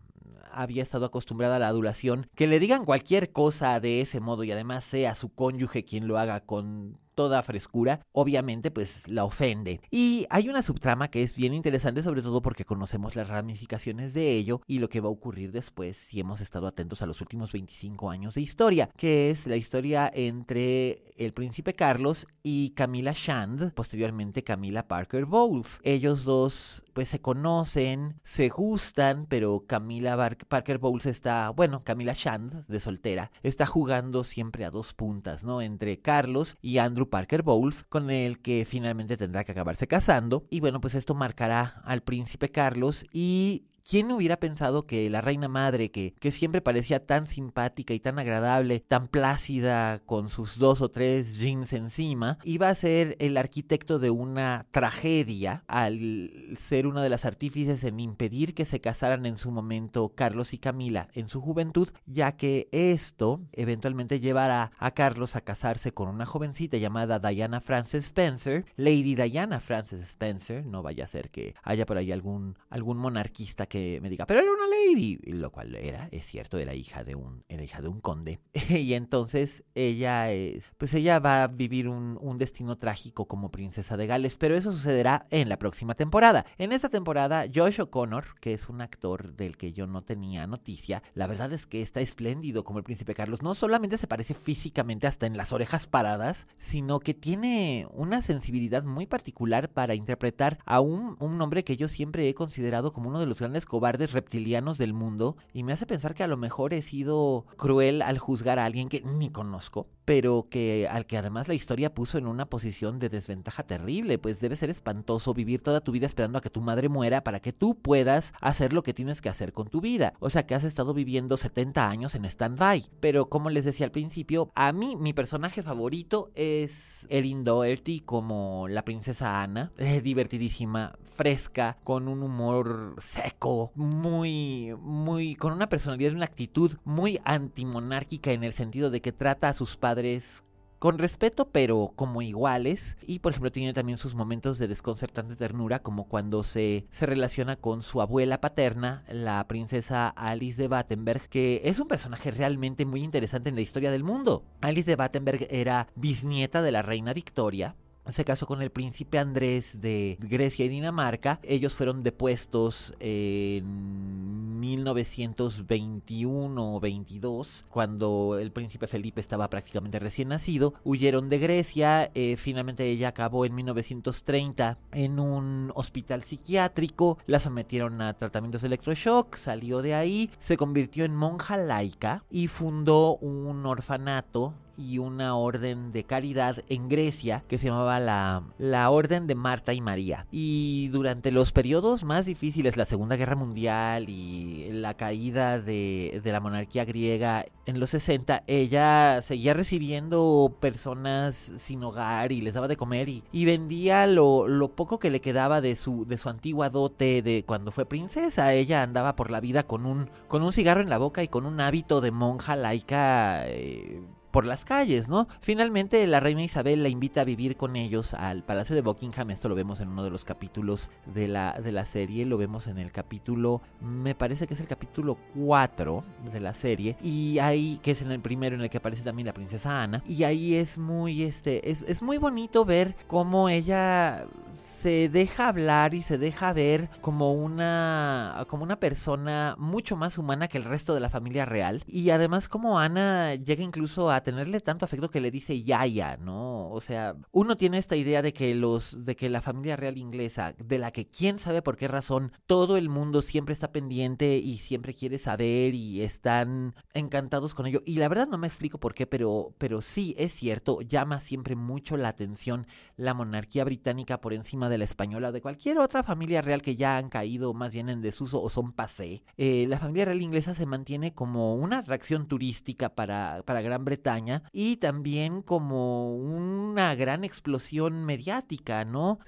había 0.52 0.82
estado 0.82 1.06
acostumbrada 1.06 1.56
a 1.56 1.59
la 1.59 1.68
adulación, 1.68 2.28
que 2.35 2.47
le 2.47 2.59
digan 2.59 2.85
cualquier 2.85 3.32
cosa 3.32 3.80
de 3.80 4.00
ese 4.00 4.20
modo 4.20 4.44
y 4.44 4.52
además 4.52 4.85
sea 4.85 5.14
su 5.14 5.28
cónyuge 5.28 5.85
quien 5.85 6.09
lo 6.09 6.18
haga 6.18 6.40
con 6.40 6.99
toda 7.20 7.42
frescura, 7.42 8.00
obviamente 8.12 8.70
pues 8.70 9.06
la 9.06 9.26
ofende. 9.26 9.82
Y 9.90 10.26
hay 10.30 10.48
una 10.48 10.62
subtrama 10.62 11.08
que 11.08 11.22
es 11.22 11.36
bien 11.36 11.52
interesante, 11.52 12.02
sobre 12.02 12.22
todo 12.22 12.40
porque 12.40 12.64
conocemos 12.64 13.14
las 13.14 13.28
ramificaciones 13.28 14.14
de 14.14 14.36
ello 14.36 14.62
y 14.66 14.78
lo 14.78 14.88
que 14.88 15.02
va 15.02 15.08
a 15.08 15.12
ocurrir 15.12 15.52
después 15.52 15.98
si 15.98 16.18
hemos 16.18 16.40
estado 16.40 16.66
atentos 16.66 17.02
a 17.02 17.06
los 17.06 17.20
últimos 17.20 17.52
25 17.52 18.08
años 18.08 18.36
de 18.36 18.40
historia, 18.40 18.88
que 18.96 19.28
es 19.28 19.46
la 19.46 19.56
historia 19.56 20.10
entre 20.14 21.02
el 21.18 21.34
príncipe 21.34 21.74
Carlos 21.74 22.26
y 22.42 22.70
Camila 22.70 23.12
Shand, 23.14 23.74
posteriormente 23.74 24.42
Camila 24.42 24.88
Parker 24.88 25.26
Bowles. 25.26 25.78
Ellos 25.82 26.24
dos 26.24 26.82
pues 26.92 27.09
se 27.09 27.20
conocen, 27.20 28.20
se 28.25 28.49
gustan, 28.49 29.26
pero 29.28 29.64
Camila 29.66 30.16
Parker 30.49 30.78
Bowles 30.78 31.06
está, 31.06 31.50
bueno, 31.50 31.85
Camila 31.85 32.12
Shand, 32.14 32.66
de 32.66 32.80
soltera, 32.80 33.30
está 33.42 33.66
jugando 33.66 34.25
siempre 34.25 34.64
a 34.64 34.70
dos 34.70 34.94
puntas, 34.94 35.44
¿no? 35.44 35.62
Entre 35.62 36.00
Carlos 36.00 36.56
y 36.61 36.78
Andrew 36.78 37.09
Parker 37.09 37.42
Bowles, 37.42 37.85
con 37.85 38.11
el 38.11 38.40
que 38.40 38.66
finalmente 38.68 39.16
tendrá 39.16 39.44
que 39.44 39.52
acabarse 39.52 39.87
casando. 39.87 40.47
Y 40.50 40.61
bueno, 40.61 40.80
pues 40.80 40.94
esto 40.94 41.14
marcará 41.14 41.80
al 41.85 42.02
príncipe 42.02 42.50
Carlos 42.50 43.06
y 43.12 43.69
¿Quién 43.88 44.10
hubiera 44.12 44.38
pensado 44.38 44.87
que 44.87 45.10
la 45.10 45.20
reina 45.20 45.49
madre, 45.49 45.90
que, 45.90 46.14
que 46.18 46.30
siempre 46.30 46.60
parecía 46.60 47.06
tan 47.06 47.26
simpática 47.26 47.94
y 47.94 48.00
tan 48.00 48.18
agradable, 48.18 48.80
tan 48.80 49.08
plácida 49.08 50.00
con 50.06 50.28
sus 50.28 50.58
dos 50.58 50.80
o 50.80 50.90
tres 50.90 51.38
jeans 51.38 51.72
encima, 51.72 52.38
iba 52.44 52.68
a 52.68 52.75
ser 52.75 53.16
el 53.18 53.37
arquitecto 53.37 53.99
de 53.99 54.10
una 54.10 54.66
tragedia 54.70 55.64
al 55.66 56.30
ser 56.56 56.87
una 56.87 57.02
de 57.02 57.08
las 57.08 57.25
artífices 57.25 57.84
en 57.84 58.00
impedir 58.00 58.54
que 58.54 58.64
se 58.64 58.80
casaran 58.80 59.26
en 59.26 59.37
su 59.37 59.50
momento 59.50 60.12
Carlos 60.14 60.52
y 60.52 60.58
Camila 60.58 61.08
en 61.14 61.28
su 61.28 61.40
juventud, 61.40 61.88
ya 62.06 62.37
que 62.37 62.68
esto 62.72 63.40
eventualmente 63.52 64.20
llevará 64.20 64.72
a 64.78 64.90
Carlos 64.92 65.37
a 65.37 65.40
casarse 65.40 65.92
con 65.92 66.08
una 66.08 66.26
jovencita 66.26 66.76
llamada 66.76 67.18
Diana 67.18 67.60
Frances 67.60 68.06
Spencer, 68.06 68.64
Lady 68.76 69.14
Diana 69.14 69.60
Frances 69.60 70.00
Spencer, 70.00 70.64
no 70.66 70.82
vaya 70.82 71.04
a 71.04 71.08
ser 71.08 71.30
que 71.30 71.54
haya 71.62 71.87
por 71.87 71.96
ahí 71.96 72.12
algún, 72.12 72.56
algún 72.68 72.99
monarquista 72.99 73.66
que 73.70 74.00
me 74.02 74.10
diga, 74.10 74.26
pero 74.26 74.40
era 74.40 74.50
una 74.52 74.66
lady, 74.66 75.16
lo 75.26 75.52
cual 75.52 75.76
era, 75.76 76.08
es 76.10 76.26
cierto, 76.26 76.58
era 76.58 76.74
hija 76.74 77.04
de 77.04 77.14
un, 77.14 77.44
era 77.48 77.62
hija 77.62 77.80
de 77.80 77.86
un 77.86 78.00
conde. 78.00 78.40
y 78.68 78.94
entonces 78.94 79.62
ella 79.76 80.32
es, 80.32 80.64
pues 80.76 80.92
ella 80.92 81.20
va 81.20 81.44
a 81.44 81.46
vivir 81.46 81.86
un, 81.86 82.18
un 82.20 82.36
destino 82.36 82.76
trágico 82.78 83.28
como 83.28 83.52
princesa 83.52 83.96
de 83.96 84.08
Gales, 84.08 84.36
pero 84.38 84.56
eso 84.56 84.72
sucederá 84.72 85.24
en 85.30 85.48
la 85.48 85.56
próxima 85.56 85.94
temporada. 85.94 86.44
En 86.58 86.72
esta 86.72 86.88
temporada, 86.88 87.44
Josh 87.54 87.80
O'Connor, 87.80 88.40
que 88.40 88.54
es 88.54 88.68
un 88.68 88.80
actor 88.80 89.36
del 89.36 89.56
que 89.56 89.72
yo 89.72 89.86
no 89.86 90.02
tenía 90.02 90.48
noticia, 90.48 91.04
la 91.14 91.28
verdad 91.28 91.52
es 91.52 91.66
que 91.66 91.80
está 91.80 92.00
espléndido 92.00 92.64
como 92.64 92.80
el 92.80 92.84
príncipe 92.84 93.14
Carlos. 93.14 93.40
No 93.40 93.54
solamente 93.54 93.98
se 93.98 94.08
parece 94.08 94.34
físicamente 94.34 95.06
hasta 95.06 95.26
en 95.26 95.36
las 95.36 95.52
orejas 95.52 95.86
paradas, 95.86 96.49
sino 96.58 96.99
que 96.99 97.14
tiene 97.14 97.86
una 97.92 98.21
sensibilidad 98.21 98.82
muy 98.82 99.06
particular 99.06 99.71
para 99.71 99.95
interpretar 99.95 100.58
a 100.66 100.80
un, 100.80 101.16
un 101.21 101.40
hombre 101.40 101.62
que 101.62 101.76
yo 101.76 101.86
siempre 101.86 102.28
he 102.28 102.34
considerado 102.34 102.92
como 102.92 103.10
uno 103.10 103.21
de 103.21 103.26
los 103.26 103.38
grandes 103.38 103.59
cobardes 103.66 104.12
reptilianos 104.12 104.78
del 104.78 104.92
mundo 104.92 105.36
y 105.52 105.62
me 105.62 105.73
hace 105.73 105.86
pensar 105.86 106.14
que 106.14 106.23
a 106.23 106.28
lo 106.28 106.36
mejor 106.36 106.75
he 106.75 106.82
sido 106.82 107.46
cruel 107.56 108.02
al 108.02 108.18
juzgar 108.18 108.58
a 108.58 108.64
alguien 108.64 108.88
que 108.88 109.02
ni 109.02 109.30
conozco 109.30 109.86
pero 110.10 110.49
que 110.50 110.88
al 110.90 111.06
que 111.06 111.18
además 111.18 111.46
la 111.46 111.54
historia 111.54 111.94
puso 111.94 112.18
en 112.18 112.26
una 112.26 112.46
posición 112.46 112.99
de 112.99 113.08
desventaja 113.08 113.62
terrible, 113.62 114.18
pues 114.18 114.40
debe 114.40 114.56
ser 114.56 114.68
espantoso 114.68 115.34
vivir 115.34 115.62
toda 115.62 115.82
tu 115.82 115.92
vida 115.92 116.04
esperando 116.04 116.36
a 116.36 116.40
que 116.40 116.50
tu 116.50 116.60
madre 116.60 116.88
muera 116.88 117.23
para 117.23 117.38
que 117.38 117.52
tú 117.52 117.76
puedas 117.76 118.32
hacer 118.40 118.73
lo 118.73 118.82
que 118.82 118.92
tienes 118.92 119.20
que 119.20 119.28
hacer 119.28 119.52
con 119.52 119.68
tu 119.68 119.80
vida. 119.80 120.14
O 120.18 120.28
sea 120.28 120.46
que 120.46 120.56
has 120.56 120.64
estado 120.64 120.94
viviendo 120.94 121.36
70 121.36 121.88
años 121.88 122.16
en 122.16 122.25
stand-by. 122.25 122.90
Pero 122.99 123.28
como 123.28 123.50
les 123.50 123.64
decía 123.64 123.86
al 123.86 123.92
principio, 123.92 124.50
a 124.56 124.73
mí 124.73 124.96
mi 124.96 125.12
personaje 125.12 125.62
favorito 125.62 126.32
es 126.34 127.06
Erin 127.08 127.44
Doherty 127.44 128.00
como 128.00 128.66
la 128.66 128.84
princesa 128.84 129.42
Ana, 129.42 129.70
es 129.76 130.02
divertidísima, 130.02 130.99
fresca, 131.20 131.76
con 131.84 132.08
un 132.08 132.23
humor 132.23 132.96
seco, 132.99 133.50
muy, 133.75 134.75
muy, 134.80 135.34
con 135.34 135.52
una 135.52 135.69
personalidad 135.69 136.13
una 136.13 136.25
actitud 136.25 136.76
muy 136.84 137.21
antimonárquica 137.25 138.32
en 138.32 138.45
el 138.45 138.52
sentido 138.52 138.91
de 138.91 139.00
que 139.00 139.13
trata 139.13 139.49
a 139.49 139.54
sus 139.54 139.76
padres 139.76 140.45
con 140.80 140.99
respeto, 140.99 141.49
pero 141.50 141.93
como 141.95 142.23
iguales. 142.23 142.97
Y 143.06 143.21
por 143.21 143.30
ejemplo, 143.30 143.52
tiene 143.52 143.73
también 143.73 143.99
sus 143.99 144.15
momentos 144.15 144.58
de 144.58 144.67
desconcertante 144.67 145.36
ternura, 145.36 145.80
como 145.80 146.08
cuando 146.08 146.43
se, 146.43 146.86
se 146.91 147.06
relaciona 147.06 147.56
con 147.56 147.82
su 147.82 148.00
abuela 148.00 148.41
paterna, 148.41 149.04
la 149.08 149.47
princesa 149.47 150.08
Alice 150.08 150.60
de 150.60 150.69
Battenberg, 150.69 151.28
que 151.28 151.60
es 151.65 151.78
un 151.78 151.86
personaje 151.86 152.30
realmente 152.30 152.86
muy 152.86 153.04
interesante 153.04 153.50
en 153.50 153.56
la 153.56 153.60
historia 153.60 153.91
del 153.93 154.04
mundo. 154.04 154.43
Alice 154.63 154.91
de 154.91 154.97
Battenberg 154.97 155.47
era 155.50 155.86
bisnieta 155.95 156.63
de 156.63 156.73
la 156.73 156.82
reina 156.82 157.13
Victoria, 157.13 157.76
se 158.08 158.25
casó 158.25 158.47
con 158.47 158.63
el 158.63 158.71
príncipe 158.71 159.19
Andrés 159.19 159.80
de 159.80 160.17
Grecia 160.21 160.65
y 160.65 160.69
Dinamarca. 160.69 161.41
Ellos 161.43 161.75
fueron 161.75 162.02
depuestos 162.02 162.95
en 162.99 164.58
1921 164.60 166.75
o 166.75 166.80
22, 166.80 167.67
cuando 167.71 168.39
el 168.39 168.52
príncipe 168.52 168.86
Felipe 168.86 169.21
estaba 169.21 169.50
prácticamente 169.50 169.99
recién 169.99 170.28
nacido. 170.28 170.73
Huyeron 170.84 171.28
de 171.28 171.39
Grecia, 171.39 172.10
eh, 172.15 172.36
finalmente 172.36 172.89
ella 172.89 173.08
acabó 173.08 173.45
en 173.45 173.54
1930 173.54 174.78
en 174.93 175.19
un 175.19 175.73
hospital 175.75 176.23
psiquiátrico, 176.25 177.19
la 177.26 177.41
sometieron 177.41 178.00
a 178.02 178.15
tratamientos 178.15 178.63
de 178.63 178.69
electroshock, 178.69 179.34
salió 179.36 179.82
de 179.82 179.95
ahí, 179.95 180.30
se 180.39 180.56
convirtió 180.56 181.04
en 181.04 181.17
monja 181.17 181.56
laica 181.56 182.23
y 182.30 182.47
fundó 182.49 183.17
un 183.17 183.67
orfanato 183.67 184.54
y 184.80 184.99
una 184.99 185.36
orden 185.36 185.93
de 185.93 186.04
caridad 186.04 186.62
en 186.69 186.88
Grecia 186.88 187.45
que 187.49 187.58
se 187.58 187.66
llamaba 187.66 188.00
la, 188.00 188.43
la 188.58 188.90
Orden 188.90 189.26
de 189.26 189.34
Marta 189.34 189.73
y 189.73 189.80
María. 189.80 190.26
Y 190.30 190.88
durante 190.88 191.30
los 191.30 191.52
periodos 191.52 192.04
más 192.04 192.26
difíciles, 192.26 192.76
la 192.76 192.84
Segunda 192.84 193.16
Guerra 193.16 193.36
Mundial 193.36 194.08
y 194.08 194.71
la 194.73 194.95
caída 194.95 195.60
de, 195.60 196.21
de 196.23 196.32
la 196.32 196.40
monarquía 196.40 196.84
griega 196.84 197.45
en 197.66 197.80
los 197.80 197.90
60, 197.90 198.45
ella 198.47 199.23
seguía 199.23 199.54
recibiendo 199.54 200.56
personas 200.60 201.34
sin 201.34 201.82
hogar 201.84 202.32
y 202.32 202.40
les 202.40 202.54
daba 202.54 202.69
de 202.69 202.76
comer 202.76 203.08
y, 203.08 203.45
vendía 203.45 204.06
lo, 204.06 204.49
lo, 204.49 204.69
poco 204.75 204.99
que 204.99 205.10
le 205.10 205.21
quedaba 205.21 205.60
de 205.60 205.76
su, 205.76 206.04
de 206.06 206.19
su 206.19 206.28
antigua 206.28 206.71
dote 206.71 207.23
de 207.23 207.45
cuando 207.47 207.73
fue 207.73 207.86
princesa. 207.86 208.52
Ella 208.52 208.82
andaba 208.82 209.16
por 209.16 209.30
la 209.30 209.40
vida 209.40 209.62
con 209.62 209.86
un, 209.86 210.10
con 210.28 210.43
un 210.43 210.52
cigarro 210.52 210.80
en 210.80 210.90
la 210.90 210.99
boca 210.99 211.23
y 211.23 211.28
con 211.28 211.47
un 211.47 211.60
hábito 211.60 212.00
de 212.00 212.10
monja 212.10 212.56
laica. 212.56 213.47
Eh, 213.47 214.02
por 214.30 214.45
las 214.45 214.64
calles, 214.64 215.08
¿no? 215.08 215.28
Finalmente 215.40 216.06
la 216.06 216.21
reina 216.21 216.43
Isabel 216.43 216.82
la 216.82 216.88
invita 216.88 217.23
a 217.23 217.25
vivir 217.25 217.56
con 217.56 217.76
ellos 217.76 218.14
al 218.14 218.43
Palacio 218.43 218.75
de 218.76 218.82
Buckingham, 218.82 219.30
esto 219.30 219.49
lo 219.49 219.54
vemos 219.54 219.80
en 219.80 219.88
uno 219.88 220.04
de 220.04 220.10
los 220.10 220.25
capítulos 220.25 220.90
de 221.06 221.28
la, 221.28 221.58
de 221.60 221.73
la 221.73 221.84
serie, 221.84 222.25
lo 222.26 222.38
vemos 222.38 222.66
en 222.66 222.78
el 222.78 222.93
capítulo, 222.93 223.60
me 223.80 224.14
parece 224.14 224.47
que 224.47 224.54
es 224.54 224.60
el 224.60 224.69
capítulo 224.69 225.19
4 225.36 226.04
de 226.32 226.40
la 226.40 226.54
serie, 226.54 226.97
y 227.00 227.38
ahí, 227.38 227.78
que 227.82 227.93
es 227.93 228.02
en 228.02 228.12
el 228.12 228.21
primero 228.21 228.56
en 228.56 228.62
el 228.62 228.71
que 228.71 228.78
aparece 228.78 229.02
también 229.02 229.26
la 229.26 229.34
princesa 229.34 229.82
Ana, 229.82 230.02
y 230.06 230.25
ahí 230.25 230.54
es 230.54 230.78
muy, 230.78 231.23
este, 231.23 231.71
es, 231.71 231.82
es 231.82 232.02
muy 232.02 232.19
bonito 232.19 232.64
ver 232.64 232.95
cómo 233.06 233.49
ella 233.49 234.26
se 234.52 235.08
deja 235.08 235.49
hablar 235.49 235.95
y 235.95 236.02
se 236.02 236.19
deja 236.19 236.52
ver 236.52 236.88
como 237.00 237.32
una, 237.32 238.45
como 238.49 238.64
una 238.64 238.80
persona 238.80 239.54
mucho 239.58 239.97
más 239.97 240.19
humana 240.19 240.49
que 240.49 240.58
el 240.58 240.64
resto 240.64 240.95
de 240.95 241.00
la 241.00 241.10
familia 241.10 241.45
real, 241.45 241.82
y 241.86 242.10
además 242.10 242.49
como 242.49 242.78
Ana 242.78 243.34
llega 243.34 243.62
incluso 243.62 244.10
a 244.10 244.20
tenerle 244.23 244.61
tanto 244.61 244.85
afecto 244.85 245.11
que 245.11 245.21
le 245.21 245.30
dice 245.30 245.63
Yaya, 245.63 246.17
¿no? 246.17 246.71
O 246.71 246.80
sea, 246.80 247.17
uno 247.33 247.56
tiene 247.56 247.78
esta 247.78 247.97
idea 247.97 248.23
de 248.23 248.33
que 248.33 248.54
los, 248.54 249.04
de 249.04 249.17
que 249.17 249.28
la 249.28 249.43
familia 249.43 249.76
real 249.76 249.99
inglesa, 249.99 250.54
de 250.59 250.78
la 250.78 250.91
que 250.91 251.06
quién 251.06 251.39
sabe 251.39 251.63
por 251.63 251.76
qué 251.76 251.89
razón, 251.89 252.33
todo 252.47 252.76
el 252.76 252.89
mundo 252.89 253.23
siempre 253.23 253.52
está 253.52 253.73
pendiente 253.73 254.39
y 254.39 254.59
siempre 254.59 254.95
quiere 254.95 255.19
saber 255.19 255.75
y 255.75 256.02
están 256.02 256.75
encantados 256.95 257.54
con 257.54 257.67
ello. 257.67 257.83
Y 257.85 257.97
la 257.97 258.09
verdad 258.09 258.28
no 258.28 258.39
me 258.39 258.47
explico 258.47 258.78
por 258.78 258.95
qué, 258.95 259.06
pero, 259.06 259.54
pero 259.59 259.80
sí 259.80 260.15
es 260.19 260.33
cierto, 260.33 260.80
llama 260.83 261.21
siempre 261.21 261.56
mucho 261.56 261.97
la 261.97 262.09
atención 262.09 262.67
la 262.97 263.15
monarquía 263.15 263.65
británica 263.65 264.21
por 264.21 264.33
encima 264.33 264.69
de 264.69 264.78
la 264.78 264.85
española 264.85 265.28
o 265.28 265.33
de 265.33 265.41
cualquier 265.41 265.78
otra 265.78 266.02
familia 266.02 266.43
real 266.43 266.63
que 266.63 266.76
ya 266.76 266.97
han 266.97 267.09
caído 267.09 267.54
más 267.54 267.73
bien 267.73 267.89
en 267.89 268.00
desuso 268.00 268.43
o 268.43 268.49
son 268.49 268.73
pasé. 268.73 269.23
Eh, 269.37 269.67
la 269.69 269.78
familia 269.78 270.06
real 270.06 270.23
inglesa 270.23 270.54
se 270.54 270.67
mantiene 270.67 271.15
como 271.15 271.54
una 271.54 271.78
atracción 271.78 272.26
turística 272.26 272.95
para, 272.95 273.43
para 273.45 273.63
Gran 273.63 273.85
Bretaña 273.85 274.09
y 274.52 274.76
también 274.76 275.42
como 275.42 276.16
una 276.16 276.94
gran 276.94 277.25
explosión 277.25 278.04
mediática, 278.04 278.84
¿no? 278.84 279.18